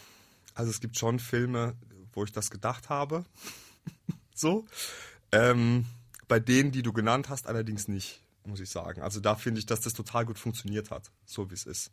Also 0.55 0.71
es 0.71 0.81
gibt 0.81 0.97
schon 0.99 1.19
Filme, 1.19 1.75
wo 2.13 2.23
ich 2.23 2.33
das 2.33 2.51
gedacht 2.51 2.89
habe. 2.89 3.25
so. 4.35 4.67
Ähm, 5.33 5.85
bei 6.29 6.39
denen, 6.39 6.71
die 6.71 6.83
du 6.83 6.93
genannt 6.93 7.29
hast, 7.29 7.49
allerdings 7.49 7.89
nicht, 7.89 8.23
muss 8.45 8.61
ich 8.61 8.71
sagen. 8.71 9.03
Also 9.03 9.19
da 9.19 9.35
finde 9.35 9.59
ich, 9.59 9.67
dass 9.67 9.81
das 9.81 9.95
total 9.95 10.27
gut 10.27 10.39
funktioniert 10.39 10.91
hat, 10.91 11.11
so 11.25 11.51
wie 11.51 11.55
es 11.55 11.67
ist. 11.67 11.91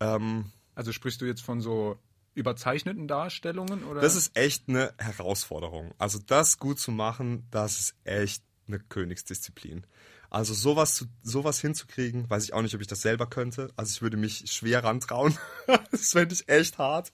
Ähm, 0.00 0.52
also 0.74 0.92
sprichst 0.92 1.20
du 1.20 1.26
jetzt 1.26 1.42
von 1.42 1.60
so 1.60 1.98
überzeichneten 2.38 3.08
Darstellungen? 3.08 3.84
Oder? 3.84 4.00
Das 4.00 4.16
ist 4.16 4.36
echt 4.36 4.68
eine 4.68 4.94
Herausforderung. 4.98 5.94
Also 5.98 6.18
das 6.18 6.58
gut 6.58 6.78
zu 6.78 6.92
machen, 6.92 7.46
das 7.50 7.78
ist 7.78 7.94
echt 8.04 8.42
eine 8.66 8.78
Königsdisziplin. 8.78 9.86
Also 10.30 10.52
sowas, 10.52 10.94
zu, 10.94 11.06
sowas 11.22 11.60
hinzukriegen, 11.60 12.28
weiß 12.28 12.44
ich 12.44 12.52
auch 12.52 12.60
nicht, 12.62 12.74
ob 12.74 12.80
ich 12.80 12.86
das 12.86 13.00
selber 13.00 13.26
könnte. 13.26 13.70
Also 13.76 13.92
ich 13.92 14.02
würde 14.02 14.18
mich 14.18 14.50
schwer 14.52 14.84
rantrauen. 14.84 15.36
das 15.90 16.10
fände 16.12 16.34
ich 16.34 16.48
echt 16.48 16.78
hart. 16.78 17.12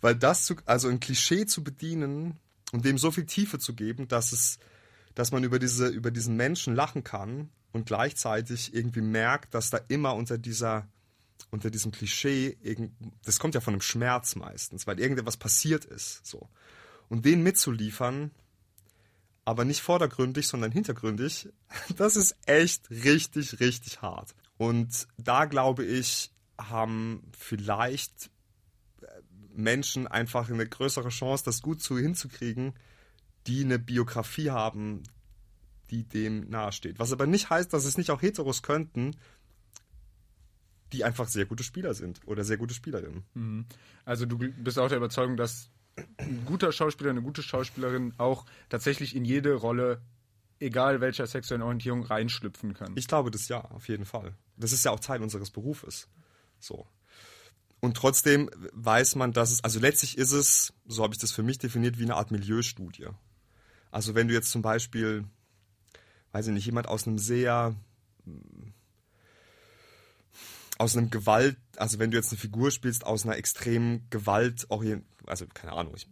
Weil 0.00 0.14
das 0.16 0.44
zu, 0.44 0.56
also 0.66 0.88
ein 0.88 1.00
Klischee 1.00 1.46
zu 1.46 1.64
bedienen 1.64 2.38
und 2.72 2.84
dem 2.84 2.98
so 2.98 3.10
viel 3.10 3.24
Tiefe 3.24 3.58
zu 3.58 3.74
geben, 3.74 4.08
dass 4.08 4.32
es, 4.32 4.58
dass 5.14 5.32
man 5.32 5.44
über 5.44 5.58
diese, 5.58 5.88
über 5.88 6.10
diesen 6.10 6.36
Menschen 6.36 6.74
lachen 6.74 7.04
kann 7.04 7.50
und 7.72 7.86
gleichzeitig 7.86 8.74
irgendwie 8.74 9.00
merkt, 9.00 9.54
dass 9.54 9.70
da 9.70 9.80
immer 9.88 10.14
unter 10.14 10.36
dieser 10.36 10.86
unter 11.50 11.70
diesem 11.70 11.92
Klischee, 11.92 12.56
das 13.24 13.38
kommt 13.38 13.54
ja 13.54 13.60
von 13.60 13.74
einem 13.74 13.80
Schmerz 13.80 14.36
meistens, 14.36 14.86
weil 14.86 15.00
irgendetwas 15.00 15.36
passiert 15.36 15.84
ist. 15.84 16.24
So. 16.26 16.48
Und 17.08 17.24
den 17.24 17.42
mitzuliefern, 17.42 18.30
aber 19.44 19.64
nicht 19.64 19.80
vordergründig, 19.80 20.46
sondern 20.46 20.72
hintergründig, 20.72 21.48
das 21.96 22.16
ist 22.16 22.36
echt 22.46 22.90
richtig, 22.90 23.60
richtig 23.60 24.02
hart. 24.02 24.34
Und 24.56 25.08
da 25.18 25.46
glaube 25.46 25.84
ich, 25.84 26.30
haben 26.58 27.22
vielleicht 27.36 28.30
äh, 29.00 29.06
Menschen 29.54 30.06
einfach 30.06 30.48
eine 30.48 30.68
größere 30.68 31.08
Chance, 31.08 31.44
das 31.44 31.62
gut 31.62 31.82
zu 31.82 31.98
hinzukriegen, 31.98 32.74
die 33.46 33.64
eine 33.64 33.78
Biografie 33.78 34.50
haben, 34.50 35.02
die 35.90 36.04
dem 36.04 36.48
nahesteht. 36.48 36.98
Was 36.98 37.12
aber 37.12 37.26
nicht 37.26 37.50
heißt, 37.50 37.72
dass 37.72 37.84
es 37.84 37.98
nicht 37.98 38.10
auch 38.10 38.22
Heteros 38.22 38.62
könnten, 38.62 39.16
die 40.92 41.04
einfach 41.04 41.28
sehr 41.28 41.46
gute 41.46 41.64
Spieler 41.64 41.94
sind 41.94 42.20
oder 42.26 42.44
sehr 42.44 42.56
gute 42.56 42.74
Spielerinnen. 42.74 43.24
Mhm. 43.34 43.66
Also 44.04 44.26
du 44.26 44.38
bist 44.38 44.78
auch 44.78 44.88
der 44.88 44.98
Überzeugung, 44.98 45.36
dass 45.36 45.70
ein 46.16 46.44
guter 46.44 46.72
Schauspieler, 46.72 47.10
eine 47.10 47.22
gute 47.22 47.42
Schauspielerin 47.42 48.14
auch 48.18 48.46
tatsächlich 48.68 49.14
in 49.14 49.24
jede 49.24 49.54
Rolle, 49.54 50.00
egal 50.58 51.00
welcher 51.00 51.26
sexuellen 51.26 51.62
Orientierung, 51.62 52.02
reinschlüpfen 52.02 52.74
kann. 52.74 52.92
Ich 52.96 53.08
glaube 53.08 53.30
das 53.30 53.48
ja, 53.48 53.60
auf 53.60 53.88
jeden 53.88 54.04
Fall. 54.04 54.34
Das 54.56 54.72
ist 54.72 54.84
ja 54.84 54.90
auch 54.90 55.00
Teil 55.00 55.22
unseres 55.22 55.50
Berufes. 55.50 56.08
So. 56.58 56.86
Und 57.80 57.96
trotzdem 57.96 58.48
weiß 58.72 59.16
man, 59.16 59.32
dass 59.32 59.50
es, 59.50 59.64
also 59.64 59.80
letztlich 59.80 60.16
ist 60.16 60.32
es, 60.32 60.72
so 60.86 61.02
habe 61.02 61.14
ich 61.14 61.20
das 61.20 61.32
für 61.32 61.42
mich 61.42 61.58
definiert, 61.58 61.98
wie 61.98 62.04
eine 62.04 62.14
Art 62.14 62.30
Milieustudie. 62.30 63.08
Also 63.90 64.14
wenn 64.14 64.28
du 64.28 64.34
jetzt 64.34 64.50
zum 64.50 64.62
Beispiel, 64.62 65.24
weiß 66.30 66.46
ich 66.46 66.52
nicht, 66.52 66.66
jemand 66.66 66.86
aus 66.86 67.06
einem 67.06 67.18
sehr 67.18 67.74
aus 70.78 70.96
einem 70.96 71.10
Gewalt, 71.10 71.56
also 71.76 71.98
wenn 71.98 72.10
du 72.10 72.16
jetzt 72.16 72.32
eine 72.32 72.38
Figur 72.38 72.70
spielst, 72.70 73.04
aus 73.04 73.24
einer 73.24 73.36
extremen 73.36 74.06
Gewalt 74.10 74.66
also 75.26 75.46
keine 75.46 75.72
Ahnung, 75.72 75.94
ich, 75.96 76.08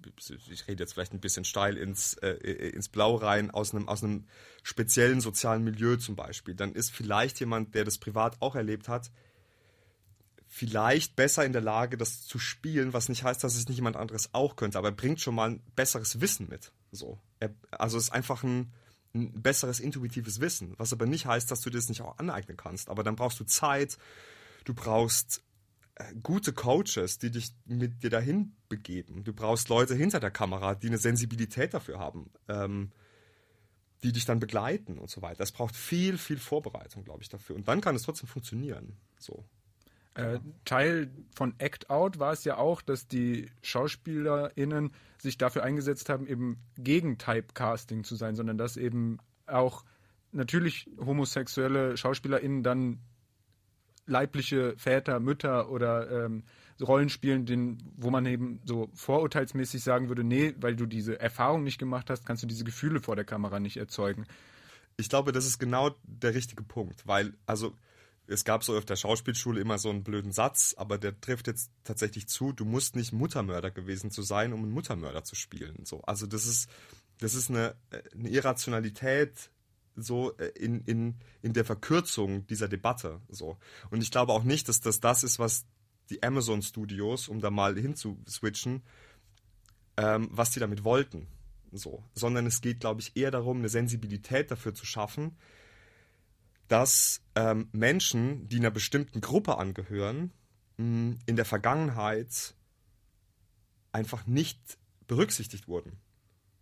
ich, 0.51 0.69
rede 0.69 0.83
jetzt 0.83 0.93
vielleicht 0.93 1.13
ein 1.13 1.21
bisschen 1.21 1.45
steil 1.45 1.77
ins, 1.77 2.15
äh, 2.15 2.31
ins 2.31 2.89
Blau 2.89 3.17
rein, 3.17 3.51
aus 3.51 3.75
einem, 3.75 3.89
aus 3.89 4.05
einem 4.05 4.27
speziellen 4.63 5.21
sozialen 5.21 5.65
Milieu 5.65 5.97
zum 5.97 6.17
Beispiel, 6.17 6.55
dann 6.55 6.75
ist 6.75 6.91
vielleicht 6.91 7.41
jemand, 7.41 7.75
der 7.75 7.85
das 7.85 7.99
privat 7.99 8.41
auch 8.41 8.55
erlebt 8.55 8.89
hat, 8.89 9.11
vielleicht 10.47 11.17
besser 11.17 11.45
in 11.45 11.53
der 11.53 11.63
Lage, 11.63 11.97
das 11.97 12.27
zu 12.27 12.39
spielen, 12.39 12.93
was 12.93 13.09
nicht 13.09 13.23
heißt, 13.23 13.43
dass 13.43 13.55
es 13.55 13.69
nicht 13.69 13.77
jemand 13.77 13.97
anderes 13.97 14.31
auch 14.33 14.57
könnte, 14.57 14.79
aber 14.79 14.89
er 14.89 14.95
bringt 14.95 15.21
schon 15.21 15.35
mal 15.35 15.51
ein 15.51 15.63
besseres 15.77 16.21
Wissen 16.21 16.49
mit. 16.49 16.73
So. 16.91 17.21
Er, 17.39 17.55
also 17.71 17.99
es 17.99 18.05
ist 18.05 18.11
einfach 18.11 18.43
ein, 18.43 18.73
ein 19.15 19.43
besseres 19.43 19.81
intuitives 19.81 20.41
Wissen, 20.41 20.75
was 20.77 20.93
aber 20.93 21.07
nicht 21.07 21.27
heißt, 21.27 21.51
dass 21.51 21.61
du 21.61 21.71
das 21.71 21.89
nicht 21.89 22.03
auch 22.03 22.19
aneignen 22.19 22.57
kannst. 22.57 22.91
Aber 22.91 23.05
dann 23.05 23.17
brauchst 23.17 23.39
du 23.39 23.45
Zeit, 23.45 23.97
Du 24.65 24.75
brauchst 24.75 25.43
äh, 25.97 26.15
gute 26.23 26.53
Coaches, 26.53 27.19
die 27.19 27.31
dich 27.31 27.55
mit 27.65 28.03
dir 28.03 28.11
dahin 28.11 28.57
begeben. 28.69 29.25
Du 29.25 29.33
brauchst 29.33 29.69
Leute 29.69 29.95
hinter 29.95 30.21
der 30.21 30.31
Kamera, 30.31 30.75
die 30.75 30.89
eine 30.89 30.99
Sensibilität 30.99 31.75
dafür 31.75 31.99
haben, 31.99 32.31
ähm, 32.49 32.93
die 34.03 34.13
dich 34.13 34.25
dann 34.25 34.41
begleiten 34.41 34.99
und 34.99 35.11
so 35.11 35.23
weiter. 35.23 35.43
Es 35.43 35.53
braucht 35.53 35.77
viel, 35.77 36.17
viel 36.19 36.39
Vorbereitung, 36.39 37.05
glaube 37.05 37.23
ich, 37.23 37.29
dafür. 37.29 37.57
Und 37.57 37.69
dann 37.69 37.81
kann 37.81 37.97
es 37.97 38.03
trotzdem 38.03 38.29
funktionieren. 38.29 38.97
So. 39.19 39.45
Äh, 40.15 40.41
Teil 40.65 41.11
von 41.35 41.55
Act 41.59 41.89
Out 41.91 42.19
war 42.19 42.33
es 42.33 42.45
ja 42.45 42.57
auch, 42.57 42.83
dass 42.83 43.07
die 43.07 43.51
SchauspielerInnen 43.63 44.93
sich 45.19 45.39
dafür 45.39 45.63
eingesetzt 45.63 46.09
haben, 46.09 46.27
eben 46.27 46.59
gegen 46.77 47.19
Typecasting 47.19 48.05
zu 48.05 48.17
sein, 48.17 48.35
sondern 48.35 48.59
dass 48.59 48.77
eben 48.77 49.19
auch 49.47 49.85
natürlich 50.33 50.89
homosexuelle 50.99 51.97
SchauspielerInnen 51.97 52.63
dann 52.63 52.99
leibliche 54.11 54.75
Väter, 54.77 55.21
Mütter 55.21 55.71
oder 55.71 56.27
ähm, 56.27 56.43
Rollen 56.81 57.09
spielen, 57.09 57.47
den, 57.47 57.79
wo 57.97 58.11
man 58.11 58.27
eben 58.27 58.61
so 58.65 58.91
vorurteilsmäßig 58.95 59.83
sagen 59.83 60.09
würde, 60.09 60.25
nee, 60.25 60.55
weil 60.59 60.77
du 60.77 60.87
diese 60.87 61.21
Erfahrung 61.21 61.63
nicht 61.63 61.79
gemacht 61.79 62.11
hast, 62.11 62.27
kannst 62.27 62.43
du 62.43 62.47
diese 62.47 62.65
Gefühle 62.65 63.01
vor 63.01 63.17
der 63.17 63.25
Kamera 63.25 63.61
nicht 63.61 63.77
erzeugen. 63.77 64.27
Ich 64.97 65.09
glaube, 65.09 65.33
das 65.33 65.47
ist 65.47 65.59
genau 65.59 65.95
der 66.05 66.35
richtige 66.35 66.63
Punkt, 66.63 67.07
weil, 67.07 67.35
also 67.47 67.75
es 68.27 68.45
gab 68.45 68.65
so 68.65 68.77
auf 68.77 68.85
der 68.85 68.97
Schauspielschule 68.97 69.61
immer 69.61 69.79
so 69.79 69.91
einen 69.91 70.05
blöden 70.05 70.33
Satz, 70.33 70.75
aber 70.77 70.99
der 70.99 71.21
trifft 71.21 71.47
jetzt 71.49 71.71
tatsächlich 71.85 72.29
zu, 72.29 72.53
du 72.53 72.65
musst 72.65 72.97
nicht 72.97 73.13
Muttermörder 73.13 73.71
gewesen 73.71 74.11
zu 74.11 74.23
sein, 74.23 74.53
um 74.53 74.63
einen 74.63 74.73
Muttermörder 74.73 75.25
zu 75.25 75.35
spielen. 75.35 75.85
So, 75.85 76.03
also 76.03 76.27
das 76.27 76.47
ist, 76.47 76.71
das 77.19 77.35
ist 77.35 77.51
eine, 77.51 77.75
eine 78.15 78.29
Irrationalität 78.29 79.51
so 80.03 80.37
äh, 80.39 80.49
in, 80.59 80.81
in, 80.83 81.15
in 81.43 81.53
der 81.53 81.65
Verkürzung 81.65 82.47
dieser 82.47 82.69
Debatte. 82.69 83.21
So. 83.29 83.57
Und 83.91 84.03
ich 84.03 84.11
glaube 84.11 84.33
auch 84.33 84.45
nicht, 84.45 84.69
dass 84.69 84.81
das 84.81 85.01
das 85.01 85.25
ist, 85.25 85.39
was 85.39 85.67
die 86.11 86.23
Amazon 86.23 86.63
Studios, 86.63 87.29
um 87.29 87.41
da 87.41 87.51
mal 87.51 87.77
hinzuswitchen, 87.77 88.83
ähm, 89.97 90.29
was 90.31 90.51
die 90.51 90.61
damit 90.61 90.85
wollten. 90.85 91.27
So. 91.73 92.03
Sondern 92.15 92.47
es 92.47 92.61
geht, 92.61 92.81
glaube 92.81 93.01
ich, 93.01 93.17
eher 93.17 93.31
darum, 93.31 93.59
eine 93.59 93.69
Sensibilität 93.69 94.51
dafür 94.51 94.75
zu 94.75 94.87
schaffen, 94.87 95.37
dass 96.69 97.21
ähm, 97.35 97.69
Menschen, 97.73 98.49
die 98.49 98.59
einer 98.59 98.71
bestimmten 98.71 99.21
Gruppe 99.21 99.59
angehören, 99.59 100.33
mh, 100.77 101.17
in 101.27 101.37
der 101.37 101.45
Vergangenheit 101.45 102.55
einfach 103.93 104.27
nicht 104.27 104.79
berücksichtigt 105.07 105.69
wurden. 105.69 105.99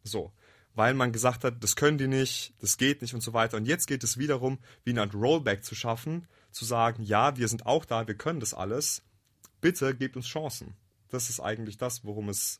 So. 0.04 0.32
Weil 0.78 0.94
man 0.94 1.10
gesagt 1.10 1.42
hat, 1.42 1.64
das 1.64 1.74
können 1.74 1.98
die 1.98 2.06
nicht, 2.06 2.54
das 2.60 2.76
geht 2.76 3.02
nicht 3.02 3.12
und 3.12 3.20
so 3.20 3.32
weiter. 3.32 3.56
Und 3.56 3.66
jetzt 3.66 3.88
geht 3.88 4.04
es 4.04 4.16
wiederum, 4.16 4.60
wie 4.84 4.90
eine 4.90 5.00
Art 5.00 5.12
Rollback 5.12 5.64
zu 5.64 5.74
schaffen, 5.74 6.28
zu 6.52 6.64
sagen, 6.64 7.02
ja, 7.02 7.36
wir 7.36 7.48
sind 7.48 7.66
auch 7.66 7.84
da, 7.84 8.06
wir 8.06 8.14
können 8.14 8.38
das 8.38 8.54
alles. 8.54 9.02
Bitte 9.60 9.92
gebt 9.96 10.14
uns 10.14 10.28
Chancen. 10.28 10.76
Das 11.08 11.30
ist 11.30 11.40
eigentlich 11.40 11.78
das, 11.78 12.04
worum 12.04 12.28
es, 12.28 12.58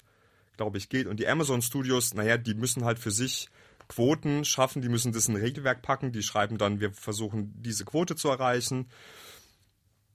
glaube 0.57 0.79
ich, 0.79 0.89
geht. 0.89 1.07
Und 1.07 1.21
die 1.21 1.29
Amazon 1.29 1.63
Studios, 1.63 2.13
naja, 2.13 2.39
die 2.39 2.55
müssen 2.55 2.85
halt 2.85 2.99
für 2.99 3.13
sich 3.13 3.51
Quoten 3.87 4.45
schaffen, 4.45 4.83
die 4.83 4.89
müssen 4.89 5.13
das 5.13 5.29
in 5.29 5.37
ein 5.37 5.41
Regelwerk 5.41 5.83
packen, 5.83 6.11
die 6.11 6.25
schreiben 6.25 6.59
dann, 6.59 6.81
wir 6.81 6.91
versuchen 6.91 7.55
diese 7.63 7.85
Quote 7.85 8.17
zu 8.17 8.31
erreichen. 8.31 8.89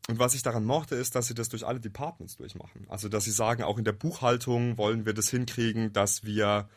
Und 0.09 0.19
was 0.19 0.33
ich 0.33 0.43
daran 0.43 0.65
mochte, 0.65 0.95
ist, 0.95 1.15
dass 1.15 1.27
sie 1.27 1.35
das 1.35 1.47
durch 1.47 1.65
alle 1.65 1.79
Departments 1.79 2.35
durchmachen. 2.35 2.85
Also, 2.89 3.07
dass 3.07 3.23
sie 3.23 3.31
sagen, 3.31 3.63
auch 3.63 3.77
in 3.77 3.85
der 3.85 3.93
Buchhaltung 3.93 4.77
wollen 4.77 5.05
wir 5.05 5.13
das 5.13 5.29
hinkriegen, 5.29 5.93
dass 5.93 6.25
wir 6.25 6.67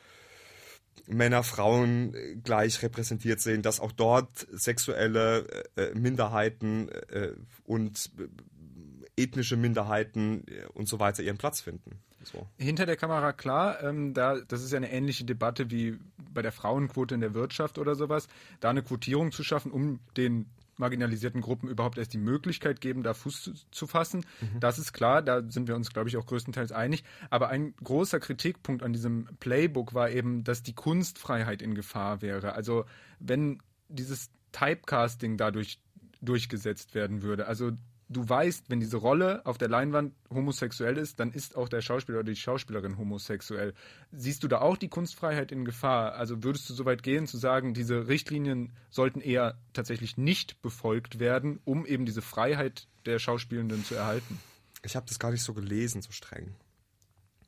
Männer, 1.07 1.43
Frauen 1.43 2.15
gleich 2.43 2.83
repräsentiert 2.83 3.41
sehen, 3.41 3.63
dass 3.63 3.81
auch 3.81 3.93
dort 3.93 4.47
sexuelle 4.53 5.47
äh, 5.77 5.95
Minderheiten 5.95 6.89
äh, 6.89 7.33
und 7.65 8.11
äh, 8.19 9.23
ethnische 9.23 9.57
Minderheiten 9.57 10.45
und 10.75 10.89
so 10.89 11.01
weiter 11.01 11.23
ihren 11.23 11.39
Platz 11.39 11.63
finden. 11.63 12.03
So. 12.27 12.47
Hinter 12.59 12.87
der 12.87 12.97
Kamera 12.97 13.33
klar, 13.33 13.83
ähm, 13.83 14.13
da, 14.13 14.41
das 14.41 14.63
ist 14.63 14.73
ja 14.73 14.79
eine 14.79 14.91
ähnliche 14.91 15.25
Debatte 15.25 15.71
wie 15.71 15.99
bei 16.33 16.43
der 16.43 16.53
Frauenquote 16.53 17.15
in 17.15 17.21
der 17.21 17.35
Wirtschaft 17.35 17.79
oder 17.79 17.95
sowas, 17.95 18.29
da 18.61 18.71
eine 18.71 18.83
Quotierung 18.83 19.33
zu 19.33 19.45
schaffen, 19.45 19.71
um 19.71 20.01
den 20.17 20.47
marginalisierten 20.79 21.41
Gruppen 21.41 21.69
überhaupt 21.69 21.99
erst 21.99 22.13
die 22.13 22.19
Möglichkeit 22.19 22.81
geben, 22.81 23.03
da 23.03 23.15
Fuß 23.15 23.43
zu, 23.43 23.53
zu 23.71 23.87
fassen. 23.87 24.25
Mhm. 24.41 24.61
Das 24.61 24.79
ist 24.79 24.93
klar, 24.93 25.23
da 25.23 25.43
sind 25.49 25.69
wir 25.69 25.77
uns, 25.77 25.91
glaube 25.91 26.09
ich, 26.09 26.17
auch 26.17 26.27
größtenteils 26.27 26.73
einig. 26.73 27.05
Aber 27.31 27.49
ein 27.49 27.75
großer 27.83 28.21
Kritikpunkt 28.21 28.83
an 28.83 28.93
diesem 28.93 29.29
Playbook 29.41 29.95
war 29.95 30.11
eben, 30.11 30.45
dass 30.45 30.63
die 30.63 30.75
Kunstfreiheit 30.75 31.63
in 31.63 31.75
Gefahr 31.75 32.23
wäre. 32.23 32.55
Also 32.55 32.85
wenn 33.19 33.61
dieses 33.89 34.31
Typecasting 34.53 35.37
dadurch 35.37 35.81
durchgesetzt 36.23 36.95
werden 36.95 37.23
würde. 37.23 37.47
Also 37.47 37.73
du 38.09 38.29
weißt, 38.29 38.71
wenn 38.71 38.81
diese 38.81 38.97
Rolle 38.97 39.45
auf 39.45 39.59
der 39.59 39.69
Leinwand 39.69 40.15
homosexuell 40.31 40.97
ist, 40.97 41.19
dann 41.21 41.33
ist 41.33 41.57
auch 41.57 41.69
der 41.69 41.81
Schauspieler 41.81 42.19
oder 42.19 42.31
die 42.31 42.37
Schauspielerin 42.37 42.99
homosexuell. 42.99 43.75
Siehst 44.13 44.43
du 44.43 44.49
da 44.49 44.61
auch 44.61 44.77
die 44.77 44.89
Kunstfreiheit 44.89 45.53
in 45.53 45.65
Gefahr? 45.65 46.15
Also 46.15 46.43
würdest 46.43 46.69
du 46.71 46.75
so 46.75 46.85
weit 46.85 47.03
gehen 47.03 47.27
zu 47.27 47.37
sagen, 47.37 47.75
diese 47.75 48.09
Richtlinien 48.09 48.73
sollten 48.91 49.21
eher 49.21 49.59
tatsächlich 49.73 50.17
nicht 50.17 50.61
befolgt 50.63 51.19
werden, 51.19 51.61
um 51.65 51.87
eben 51.87 52.07
diese 52.07 52.23
Freiheit 52.23 52.87
der 53.07 53.19
Schauspielenden 53.19 53.85
zu 53.85 53.95
erhalten? 53.95 54.39
Ich 54.83 54.95
habe 54.95 55.07
das 55.07 55.19
gar 55.19 55.31
nicht 55.31 55.43
so 55.43 55.53
gelesen, 55.53 56.03
so 56.03 56.13
streng. 56.13 56.55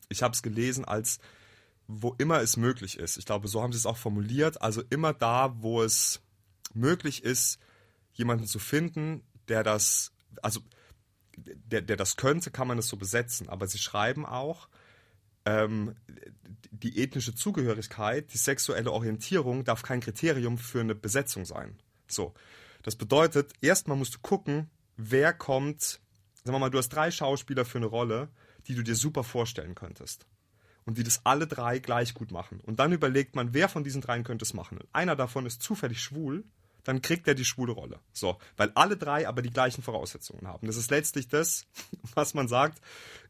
Ich 0.09 0.23
habe 0.23 0.35
es 0.35 0.43
gelesen 0.43 0.85
als 0.85 1.21
wo 1.89 2.15
immer 2.19 2.41
es 2.43 2.59
möglich 2.59 2.99
ist. 2.99 3.17
Ich 3.17 3.25
glaube, 3.25 3.49
so 3.49 3.63
haben 3.63 3.73
sie 3.73 3.79
es 3.79 3.87
auch 3.87 3.97
formuliert. 3.97 4.61
Also 4.61 4.83
immer 4.91 5.15
da, 5.15 5.55
wo 5.63 5.83
es 5.83 6.21
möglich 6.75 7.25
ist, 7.25 7.59
jemanden 8.13 8.47
zu 8.47 8.59
finden, 8.59 9.23
der 9.49 9.63
das 9.63 10.13
also 10.43 10.61
der, 11.37 11.83
der 11.83 11.97
das 11.97 12.17
könnte, 12.17 12.51
kann 12.51 12.69
man 12.69 12.79
es 12.79 12.89
so 12.89 12.97
besetzen. 12.97 13.49
Aber 13.49 13.67
sie 13.67 13.79
schreiben 13.79 14.27
auch, 14.27 14.69
ähm, 15.45 15.95
die 16.71 17.03
ethnische 17.03 17.35
Zugehörigkeit, 17.35 18.33
die 18.33 18.39
sexuelle 18.39 18.93
Orientierung 18.93 19.65
darf 19.65 19.83
kein 19.83 20.01
Kriterium 20.01 20.59
für 20.59 20.81
eine 20.81 20.95
Besetzung 20.95 21.45
sein. 21.45 21.79
So. 22.07 22.35
Das 22.83 22.97
bedeutet, 22.97 23.53
erstmal 23.61 23.97
musst 23.97 24.15
du 24.15 24.19
gucken, 24.21 24.71
wer 24.97 25.33
kommt, 25.33 25.83
sagen 25.83 26.55
wir 26.55 26.59
mal, 26.59 26.71
du 26.71 26.79
hast 26.79 26.91
drei 26.91 27.11
Schauspieler 27.11 27.65
für 27.65 27.79
eine 27.79 27.87
Rolle, 27.87 28.29
die 28.67 28.75
du 28.75 28.83
dir 28.83 28.95
super 28.95 29.25
vorstellen 29.25 29.75
könntest. 29.75 30.27
Und 30.85 30.97
die 30.97 31.03
das 31.03 31.21
alle 31.25 31.47
drei 31.47 31.81
gleich 31.81 32.15
gut 32.15 32.31
machen. 32.31 32.61
Und 32.61 32.79
dann 32.79 32.93
überlegt 32.93 33.35
man, 33.37 33.53
wer 33.53 33.69
von 33.69 33.85
diesen 33.85 34.01
dreien 34.01 34.25
könnte 34.25 34.45
es 34.45 34.55
machen. 34.55 34.79
Einer 34.93 35.17
davon 35.17 35.45
ist 35.45 35.63
zufällig 35.63 36.01
schwul 36.01 36.45
dann 36.89 37.03
kriegt 37.03 37.29
er 37.29 37.35
die 37.35 37.45
schwule 37.45 37.73
Rolle. 37.73 38.01
So, 38.15 38.39
weil 38.57 38.73
alle 38.75 38.97
drei 38.97 39.29
aber 39.29 39.43
die 39.43 39.51
gleichen 39.51 39.83
Voraussetzungen 39.83 40.49
haben. 40.49 40.67
Das 40.67 40.79
ist 40.79 40.91
letztlich 40.91 41.29
das, 41.29 41.67
was 42.15 42.33
man 42.33 42.49
sagt 42.49 42.81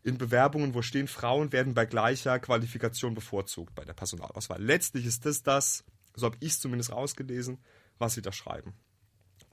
in 0.04 0.16
Bewerbungen, 0.16 0.74
wo 0.74 0.82
stehen, 0.82 1.08
Frauen 1.08 1.50
werden 1.50 1.74
bei 1.74 1.84
gleicher 1.84 2.38
Qualifikation 2.38 3.14
bevorzugt 3.14 3.74
bei 3.74 3.84
der 3.84 3.94
Personalauswahl. 3.94 4.62
Letztlich 4.62 5.06
ist 5.06 5.26
das 5.26 5.42
das, 5.42 5.84
so 6.14 6.26
habe 6.26 6.36
ich 6.38 6.52
es 6.52 6.60
zumindest 6.60 6.92
rausgelesen, 6.92 7.58
was 7.98 8.14
sie 8.14 8.22
da 8.22 8.30
schreiben. 8.30 8.74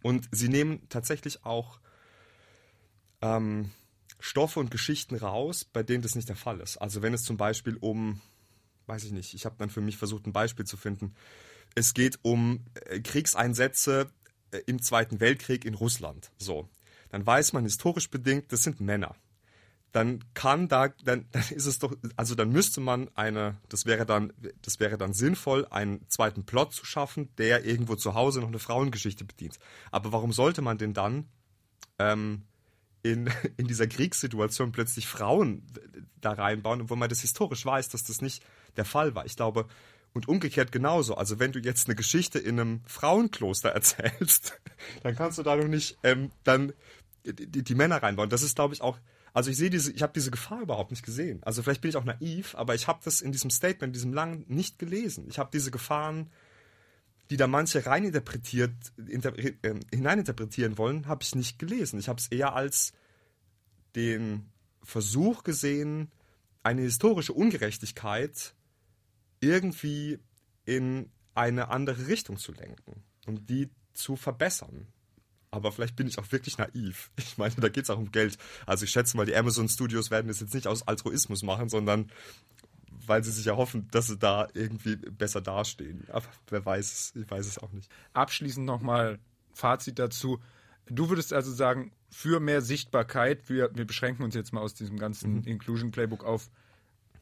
Und 0.03 0.29
sie 0.31 0.49
nehmen 0.49 0.87
tatsächlich 0.89 1.43
auch 1.43 1.79
ähm, 3.23 3.71
Stoffe 4.19 4.59
und 4.59 4.69
Geschichten 4.69 5.15
raus, 5.15 5.65
bei 5.65 5.81
denen 5.81 6.03
das 6.03 6.13
nicht 6.13 6.29
der 6.29 6.35
Fall 6.35 6.59
ist. 6.59 6.77
Also 6.77 7.01
wenn 7.01 7.15
es 7.15 7.23
zum 7.23 7.37
Beispiel 7.37 7.75
um, 7.77 8.21
weiß 8.85 9.03
ich 9.05 9.13
nicht, 9.13 9.33
ich 9.33 9.45
habe 9.45 9.55
dann 9.57 9.71
für 9.71 9.81
mich 9.81 9.97
versucht, 9.97 10.27
ein 10.27 10.31
Beispiel 10.31 10.65
zu 10.65 10.77
finden, 10.77 11.15
es 11.75 11.93
geht 11.93 12.19
um 12.23 12.65
äh, 12.85 12.99
Kriegseinsätze 13.01 14.09
äh, 14.51 14.59
im 14.65 14.81
Zweiten 14.81 15.19
Weltkrieg 15.19 15.65
in 15.65 15.75
Russland. 15.75 16.31
So. 16.37 16.67
Dann 17.09 17.25
weiß 17.25 17.53
man 17.53 17.63
historisch 17.63 18.09
bedingt, 18.09 18.51
das 18.51 18.63
sind 18.63 18.79
Männer. 18.79 19.15
Dann 19.91 20.23
kann 20.33 20.67
da, 20.67 20.89
dann, 21.03 21.25
dann 21.31 21.43
ist 21.51 21.65
es 21.65 21.79
doch, 21.79 21.95
also 22.15 22.33
dann 22.35 22.49
müsste 22.49 22.81
man 22.81 23.09
eine, 23.15 23.57
das 23.69 23.85
wäre 23.85 24.05
dann, 24.05 24.33
das 24.61 24.79
wäre 24.79 24.97
dann 24.97 25.13
sinnvoll, 25.13 25.67
einen 25.69 26.09
zweiten 26.09 26.45
Plot 26.45 26.73
zu 26.73 26.85
schaffen, 26.85 27.29
der 27.37 27.65
irgendwo 27.65 27.95
zu 27.95 28.13
Hause 28.13 28.39
noch 28.39 28.47
eine 28.47 28.59
Frauengeschichte 28.59 29.25
bedient. 29.25 29.59
Aber 29.91 30.11
warum 30.11 30.31
sollte 30.33 30.61
man 30.61 30.77
denn 30.77 30.93
dann 30.93 31.27
ähm, 31.99 32.43
in, 33.03 33.29
in 33.57 33.67
dieser 33.67 33.87
Kriegssituation 33.87 34.71
plötzlich 34.71 35.07
Frauen 35.07 35.63
da 36.21 36.31
reinbauen, 36.31 36.81
obwohl 36.81 36.97
man 36.97 37.09
das 37.09 37.21
historisch 37.21 37.65
weiß, 37.65 37.89
dass 37.89 38.03
das 38.03 38.21
nicht 38.21 38.43
der 38.77 38.85
Fall 38.85 39.13
war? 39.15 39.25
Ich 39.25 39.35
glaube, 39.35 39.67
und 40.15 40.29
umgekehrt 40.29 40.71
genauso. 40.71 41.15
Also 41.15 41.39
wenn 41.39 41.51
du 41.51 41.59
jetzt 41.59 41.87
eine 41.87 41.95
Geschichte 41.95 42.39
in 42.39 42.59
einem 42.59 42.81
Frauenkloster 42.87 43.69
erzählst, 43.75 44.59
dann 45.03 45.15
kannst 45.15 45.37
du 45.37 45.43
da 45.43 45.55
noch 45.55 45.67
nicht 45.67 45.97
ähm, 46.03 46.31
dann 46.43 46.73
die, 47.25 47.63
die, 47.63 47.75
Männer 47.75 48.01
reinbauen. 48.01 48.29
Das 48.29 48.41
ist, 48.41 48.55
glaube 48.55 48.73
ich, 48.73 48.81
auch. 48.81 48.97
Also 49.33 49.51
ich 49.51 49.57
sehe 49.57 49.69
diese, 49.69 49.91
ich 49.91 50.01
habe 50.01 50.13
diese 50.13 50.31
Gefahr 50.31 50.61
überhaupt 50.61 50.91
nicht 50.91 51.03
gesehen. 51.03 51.43
Also 51.43 51.61
vielleicht 51.61 51.81
bin 51.81 51.89
ich 51.89 51.97
auch 51.97 52.05
naiv, 52.05 52.55
aber 52.55 52.75
ich 52.75 52.87
habe 52.87 53.01
das 53.03 53.19
in 53.19 53.33
diesem 53.33 53.49
Statement, 53.49 53.89
in 53.89 53.93
diesem 53.93 54.13
langen, 54.13 54.45
nicht 54.47 54.79
gelesen. 54.79 55.25
Ich 55.27 55.37
habe 55.37 55.49
diese 55.51 55.69
Gefahren, 55.69 56.31
die 57.29 57.35
da 57.35 57.47
manche 57.47 57.85
reininterpretiert, 57.85 58.71
inter, 58.95 59.37
äh, 59.37 59.53
hineininterpretieren 59.93 60.77
wollen, 60.77 61.07
habe 61.07 61.23
ich 61.23 61.35
nicht 61.35 61.59
gelesen. 61.59 61.99
Ich 61.99 62.07
habe 62.07 62.21
es 62.21 62.27
eher 62.27 62.55
als 62.55 62.93
den 63.97 64.49
Versuch 64.81 65.43
gesehen, 65.43 66.09
eine 66.63 66.83
historische 66.83 67.33
Ungerechtigkeit 67.33 68.55
irgendwie 69.45 70.19
in 70.65 71.11
eine 71.33 71.69
andere 71.69 72.07
Richtung 72.07 72.37
zu 72.37 72.51
lenken 72.53 73.03
und 73.25 73.49
die 73.49 73.69
zu 73.93 74.15
verbessern. 74.15 74.87
Aber 75.51 75.71
vielleicht 75.71 75.95
bin 75.95 76.07
ich 76.07 76.17
auch 76.17 76.31
wirklich 76.31 76.57
naiv. 76.57 77.11
Ich 77.17 77.37
meine, 77.37 77.55
da 77.55 77.69
geht 77.69 77.85
es 77.85 77.89
auch 77.89 77.97
um 77.97 78.11
Geld. 78.11 78.37
Also 78.65 78.85
ich 78.85 78.91
schätze 78.91 79.15
mal, 79.15 79.25
die 79.25 79.35
Amazon 79.35 79.69
Studios 79.69 80.11
werden 80.11 80.27
das 80.27 80.39
jetzt 80.39 80.53
nicht 80.53 80.67
aus 80.67 80.87
Altruismus 80.87 81.43
machen, 81.43 81.69
sondern 81.69 82.11
weil 83.07 83.23
sie 83.23 83.31
sich 83.31 83.47
erhoffen, 83.47 83.87
dass 83.91 84.07
sie 84.07 84.17
da 84.17 84.47
irgendwie 84.53 84.95
besser 84.95 85.41
dastehen. 85.41 86.05
Aber 86.09 86.25
wer 86.49 86.65
weiß 86.65 86.91
es, 86.91 87.13
ich 87.15 87.29
weiß 87.29 87.45
es 87.45 87.57
auch 87.59 87.71
nicht. 87.71 87.89
Abschließend 88.13 88.65
nochmal 88.65 89.19
Fazit 89.53 89.99
dazu. 89.99 90.39
Du 90.87 91.09
würdest 91.09 91.33
also 91.33 91.51
sagen, 91.51 91.91
für 92.09 92.39
mehr 92.39 92.61
Sichtbarkeit, 92.61 93.49
wir, 93.49 93.69
wir 93.75 93.85
beschränken 93.85 94.23
uns 94.23 94.35
jetzt 94.35 94.53
mal 94.53 94.61
aus 94.61 94.73
diesem 94.73 94.97
ganzen 94.97 95.41
mhm. 95.41 95.43
Inclusion 95.43 95.91
Playbook 95.91 96.23
auf 96.23 96.49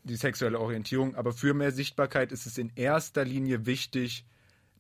die 0.03 0.15
sexuelle 0.15 0.59
Orientierung, 0.59 1.15
aber 1.15 1.33
für 1.33 1.53
mehr 1.53 1.71
Sichtbarkeit 1.71 2.31
ist 2.31 2.45
es 2.45 2.57
in 2.57 2.71
erster 2.75 3.23
Linie 3.23 3.65
wichtig, 3.65 4.25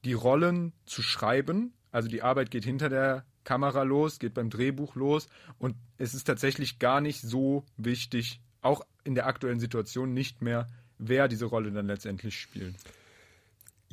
die 0.03 0.13
Rollen 0.13 0.73
zu 0.85 1.01
schreiben. 1.01 1.73
Also 1.91 2.09
die 2.09 2.21
Arbeit 2.21 2.51
geht 2.51 2.65
hinter 2.65 2.89
der 2.89 3.25
Kamera 3.43 3.83
los, 3.83 4.19
geht 4.19 4.33
beim 4.33 4.49
Drehbuch 4.49 4.95
los 4.95 5.27
und 5.59 5.75
es 5.97 6.13
ist 6.13 6.25
tatsächlich 6.25 6.79
gar 6.79 7.01
nicht 7.01 7.21
so 7.21 7.65
wichtig, 7.77 8.41
auch 8.61 8.81
in 9.03 9.15
der 9.15 9.27
aktuellen 9.27 9.59
Situation 9.59 10.13
nicht 10.13 10.41
mehr, 10.41 10.67
wer 10.97 11.27
diese 11.27 11.45
Rolle 11.45 11.71
dann 11.71 11.87
letztendlich 11.87 12.39
spielt. 12.39 12.75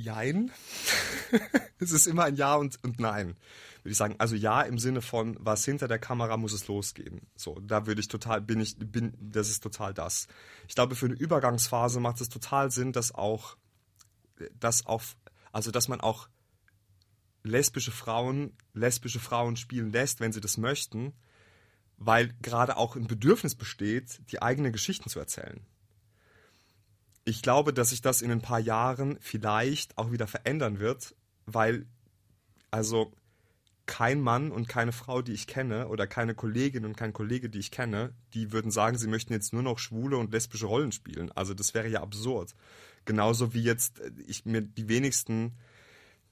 Jein. 0.01 0.51
es 1.79 1.93
ist 1.93 2.07
immer 2.07 2.25
ein 2.25 2.37
Ja 2.37 2.55
und, 2.57 2.83
und 2.83 3.01
Nein, 3.01 3.37
würde 3.83 3.93
ich 3.93 3.97
sagen. 3.97 4.17
Also 4.19 4.37
Ja 4.37 4.63
im 4.63 4.79
Sinne 4.79 5.03
von, 5.03 5.37
was 5.41 5.65
hinter 5.65 5.89
der 5.89 5.99
Kamera 5.99 6.37
muss 6.37 6.53
es 6.53 6.69
losgehen. 6.69 7.23
So, 7.37 7.59
da 7.61 7.87
würde 7.87 8.01
ich 8.01 8.09
total, 8.09 8.41
bin 8.41 8.61
ich, 8.61 8.77
bin, 8.79 9.15
das 9.21 9.49
ist 9.49 9.63
total 9.63 9.95
das. 9.95 10.27
Ich 10.69 10.75
glaube, 10.75 10.97
für 10.97 11.07
eine 11.07 11.15
Übergangsphase 11.15 12.01
macht 12.01 12.21
es 12.21 12.29
total 12.29 12.71
Sinn, 12.71 12.93
dass 12.93 13.15
auch, 13.15 13.57
dass 14.59 14.87
auf, 14.87 15.17
also 15.53 15.71
dass 15.71 15.89
man 15.89 16.01
auch 16.01 16.29
lesbische 17.43 17.93
Frauen, 17.93 18.57
lesbische 18.75 19.21
Frauen 19.21 19.57
spielen 19.57 19.93
lässt, 19.93 20.21
wenn 20.21 20.33
sie 20.33 20.41
das 20.41 20.59
möchten, 20.59 21.15
weil 21.97 22.35
gerade 22.43 22.77
auch 22.77 22.97
ein 22.97 23.07
Bedürfnis 23.07 23.55
besteht, 23.55 24.21
die 24.31 24.43
eigenen 24.43 24.73
Geschichten 24.73 25.09
zu 25.09 25.19
erzählen 25.19 25.65
ich 27.31 27.43
glaube, 27.43 27.73
dass 27.73 27.90
sich 27.90 28.03
das 28.03 28.23
in 28.23 28.33
ein 28.33 28.43
paar 28.43 28.59
Jahren 28.59 29.16
vielleicht 29.21 29.97
auch 29.97 30.11
wieder 30.11 30.27
verändern 30.27 30.81
wird, 30.81 31.14
weil 31.47 31.87
also 32.73 33.12
kein 33.87 34.21
Mann 34.21 34.51
und 34.51 34.69
keine 34.69 34.93
Frau, 34.93 35.23
die 35.23 35.33
ich 35.33 35.47
kenne, 35.47 35.88
oder 35.88 36.07
keine 36.07 36.35
Kollegin 36.35 36.85
und 36.85 36.97
kein 36.97 37.12
Kollege, 37.12 37.49
die 37.49 37.61
ich 37.61 37.71
kenne, 37.71 38.14
die 38.35 38.53
würden 38.53 38.71
sagen, 38.71 38.99
sie 38.99 39.09
möchten 39.09 39.33
jetzt 39.33 39.53
nur 39.53 39.62
noch 39.62 39.79
schwule 39.79 40.16
und 40.16 40.33
lesbische 40.33 40.66
Rollen 40.66 40.93
spielen. 40.93 41.31
Also 41.33 41.55
das 41.55 41.73
wäre 41.73 41.88
ja 41.88 42.03
absurd. 42.03 42.55
Genauso 43.05 43.55
wie 43.55 43.62
jetzt 43.62 44.01
äh, 44.01 44.11
ich 44.27 44.45
mir 44.45 44.61
die 44.61 44.88
wenigsten 44.88 45.57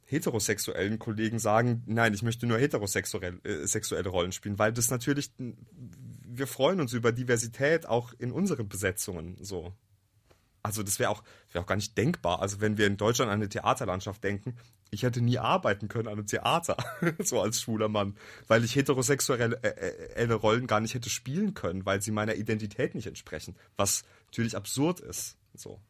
heterosexuellen 0.05 0.99
Kollegen 0.99 1.39
sagen, 1.39 1.83
nein, 1.87 2.15
ich 2.15 2.23
möchte 2.23 2.47
nur 2.47 2.59
heterosexuelle 2.59 3.41
äh, 3.45 4.09
Rollen 4.09 4.33
spielen, 4.33 4.59
weil 4.59 4.73
das 4.73 4.91
natürlich, 4.91 5.33
wir 5.39 6.47
freuen 6.47 6.81
uns 6.81 6.93
über 6.93 7.13
Diversität 7.13 7.87
auch 7.87 8.15
in 8.19 8.33
unseren 8.33 8.69
Besetzungen 8.69 9.37
so 9.41 9.75
also 10.69 10.83
das 10.83 10.99
wäre 10.99 11.09
auch, 11.09 11.23
wär 11.53 11.63
auch 11.63 11.67
gar 11.67 11.77
nicht 11.77 11.97
denkbar. 11.97 12.43
Also 12.43 12.61
wenn 12.61 12.77
wir 12.77 12.87
in 12.87 12.99
Deutschland 12.99 13.31
an 13.31 13.39
eine 13.39 13.49
Theaterlandschaft 13.49 14.23
denken, 14.23 14.55
ich 14.91 15.03
hätte 15.03 15.23
nie 15.23 15.39
arbeiten 15.39 15.89
können 15.89 16.09
an 16.09 16.13
einem 16.15 16.27
Theater, 16.27 16.77
so 17.21 17.41
als 17.41 17.63
schwuler 17.63 17.89
Mann, 17.89 18.17
weil 18.49 18.63
ich 18.65 18.77
heterosexuelle 18.77 19.59
äh, 19.63 20.25
äh, 20.25 20.33
Rollen 20.33 20.67
gar 20.67 20.81
nicht 20.81 20.93
hätte 20.93 21.09
spielen 21.09 21.55
können, 21.55 21.87
weil 21.87 22.03
sie 22.03 22.11
meiner 22.11 22.35
Identität 22.35 22.95
nicht 22.95 23.07
entsprechen, 23.07 23.57
was 23.77 24.05
natürlich 24.27 24.57
absurd 24.57 25.01
ist. 25.01 25.39
So. 25.55 25.81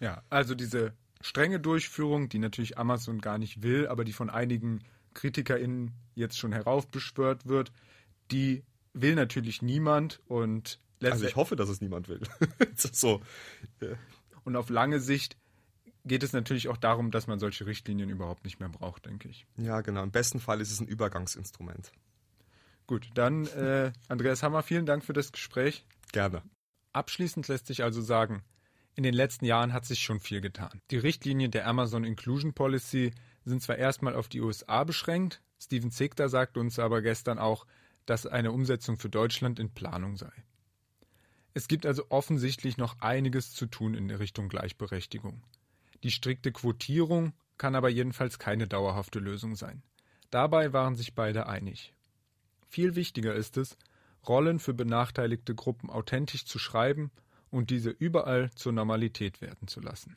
Ja, 0.00 0.22
also 0.28 0.54
diese 0.54 0.92
strenge 1.22 1.60
Durchführung, 1.60 2.28
die 2.28 2.38
natürlich 2.38 2.76
Amazon 2.76 3.22
gar 3.22 3.38
nicht 3.38 3.62
will, 3.62 3.88
aber 3.88 4.04
die 4.04 4.12
von 4.12 4.28
einigen 4.28 4.82
KritikerInnen 5.14 5.92
jetzt 6.14 6.38
schon 6.38 6.52
heraufbeschwört 6.52 7.46
wird, 7.46 7.72
die 8.30 8.64
will 8.92 9.14
natürlich 9.14 9.62
niemand 9.62 10.20
und 10.26 10.78
also 11.12 11.26
ich 11.26 11.36
hoffe, 11.36 11.56
dass 11.56 11.68
es 11.68 11.80
niemand 11.80 12.08
will. 12.08 12.20
so. 12.76 13.20
Und 14.44 14.56
auf 14.56 14.68
lange 14.68 15.00
Sicht 15.00 15.36
geht 16.04 16.22
es 16.22 16.32
natürlich 16.32 16.68
auch 16.68 16.76
darum, 16.76 17.10
dass 17.10 17.26
man 17.26 17.38
solche 17.38 17.66
Richtlinien 17.66 18.10
überhaupt 18.10 18.44
nicht 18.44 18.60
mehr 18.60 18.68
braucht, 18.68 19.06
denke 19.06 19.28
ich. 19.28 19.46
Ja, 19.56 19.80
genau. 19.80 20.02
Im 20.02 20.10
besten 20.10 20.40
Fall 20.40 20.60
ist 20.60 20.70
es 20.70 20.80
ein 20.80 20.86
Übergangsinstrument. 20.86 21.92
Gut, 22.86 23.08
dann 23.14 23.46
äh, 23.46 23.92
Andreas 24.08 24.42
Hammer, 24.42 24.62
vielen 24.62 24.84
Dank 24.84 25.04
für 25.04 25.14
das 25.14 25.32
Gespräch. 25.32 25.86
Gerne. 26.12 26.42
Abschließend 26.92 27.48
lässt 27.48 27.66
sich 27.66 27.82
also 27.82 28.02
sagen, 28.02 28.42
in 28.94 29.02
den 29.02 29.14
letzten 29.14 29.46
Jahren 29.46 29.72
hat 29.72 29.86
sich 29.86 30.00
schon 30.00 30.20
viel 30.20 30.40
getan. 30.40 30.80
Die 30.90 30.98
Richtlinien 30.98 31.50
der 31.50 31.66
Amazon 31.66 32.04
Inclusion 32.04 32.52
Policy 32.52 33.12
sind 33.44 33.62
zwar 33.62 33.76
erstmal 33.76 34.14
auf 34.14 34.28
die 34.28 34.40
USA 34.40 34.84
beschränkt, 34.84 35.40
Steven 35.58 35.90
Zigter 35.90 36.28
sagt 36.28 36.58
uns 36.58 36.78
aber 36.78 37.00
gestern 37.00 37.38
auch, 37.38 37.66
dass 38.06 38.26
eine 38.26 38.52
Umsetzung 38.52 38.98
für 38.98 39.08
Deutschland 39.08 39.58
in 39.58 39.72
Planung 39.72 40.16
sei. 40.16 40.32
Es 41.56 41.68
gibt 41.68 41.86
also 41.86 42.06
offensichtlich 42.08 42.78
noch 42.78 43.00
einiges 43.00 43.52
zu 43.52 43.66
tun 43.66 43.94
in 43.94 44.10
Richtung 44.10 44.48
Gleichberechtigung. 44.48 45.44
Die 46.02 46.10
strikte 46.10 46.50
Quotierung 46.50 47.32
kann 47.58 47.76
aber 47.76 47.88
jedenfalls 47.88 48.40
keine 48.40 48.66
dauerhafte 48.66 49.20
Lösung 49.20 49.54
sein. 49.54 49.84
Dabei 50.30 50.72
waren 50.72 50.96
sich 50.96 51.14
beide 51.14 51.46
einig. 51.46 51.94
Viel 52.68 52.96
wichtiger 52.96 53.34
ist 53.34 53.56
es, 53.56 53.76
Rollen 54.26 54.58
für 54.58 54.74
benachteiligte 54.74 55.54
Gruppen 55.54 55.90
authentisch 55.90 56.44
zu 56.44 56.58
schreiben 56.58 57.12
und 57.50 57.70
diese 57.70 57.90
überall 57.90 58.50
zur 58.54 58.72
Normalität 58.72 59.40
werden 59.40 59.68
zu 59.68 59.80
lassen. 59.80 60.16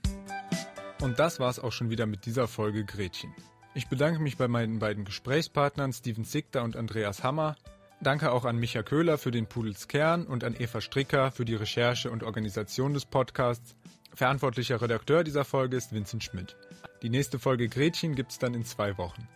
Und 1.02 1.20
das 1.20 1.40
war's 1.40 1.60
auch 1.60 1.72
schon 1.72 1.92
wieder 1.92 2.08
mit 2.08 2.26
dieser 2.26 2.48
Folge 2.48 2.84
Gretchen. 2.84 3.32
Ich 3.76 3.88
bedanke 3.90 4.20
mich 4.20 4.38
bei 4.38 4.48
meinen 4.48 4.80
beiden 4.80 5.06
Gesprächspartnern 5.06 5.94
Steven 5.94 6.24
Sigter 6.24 6.64
und 6.64 6.76
Andreas 6.76 7.24
Hammer 7.24 7.56
Danke 8.02 8.32
auch 8.32 8.46
an 8.46 8.58
Micha 8.58 8.84
Köhler 8.84 9.18
für 9.18 9.32
den 9.32 9.48
Pudels 9.48 9.88
Kern 9.88 10.26
und 10.28 10.44
an 10.44 10.56
Eva 10.58 10.82
Stricker 10.82 11.32
für 11.32 11.46
die 11.46 11.56
Recherche 11.56 12.12
und 12.12 12.24
Organisation 12.24 12.94
des 12.94 13.06
Podcasts. 13.06 13.76
Verantwortlicher 14.14 14.82
Redakteur 14.82 15.24
dieser 15.24 15.46
Folge 15.46 15.78
ist 15.78 15.94
Vincent 15.94 16.24
Schmidt. 16.24 16.56
Die 17.02 17.10
nächste 17.10 17.40
Folge 17.40 17.70
Gretchen 17.70 18.16
gibt's 18.16 18.40
dann 18.40 18.54
in 18.54 18.66
zwei 18.66 18.98
Wochen. 18.98 19.28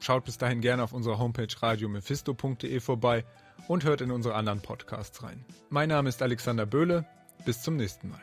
Schaut 0.00 0.24
bis 0.24 0.38
dahin 0.38 0.60
gerne 0.60 0.82
auf 0.82 0.92
unserer 0.92 1.18
Homepage 1.18 1.48
radiomephisto.de 1.60 2.80
vorbei 2.80 3.24
und 3.66 3.84
hört 3.84 4.00
in 4.00 4.10
unsere 4.10 4.34
anderen 4.34 4.60
Podcasts 4.60 5.22
rein. 5.22 5.44
Mein 5.70 5.88
Name 5.88 6.08
ist 6.08 6.22
Alexander 6.22 6.66
Böhle. 6.66 7.04
Bis 7.44 7.62
zum 7.62 7.76
nächsten 7.76 8.10
Mal. 8.10 8.20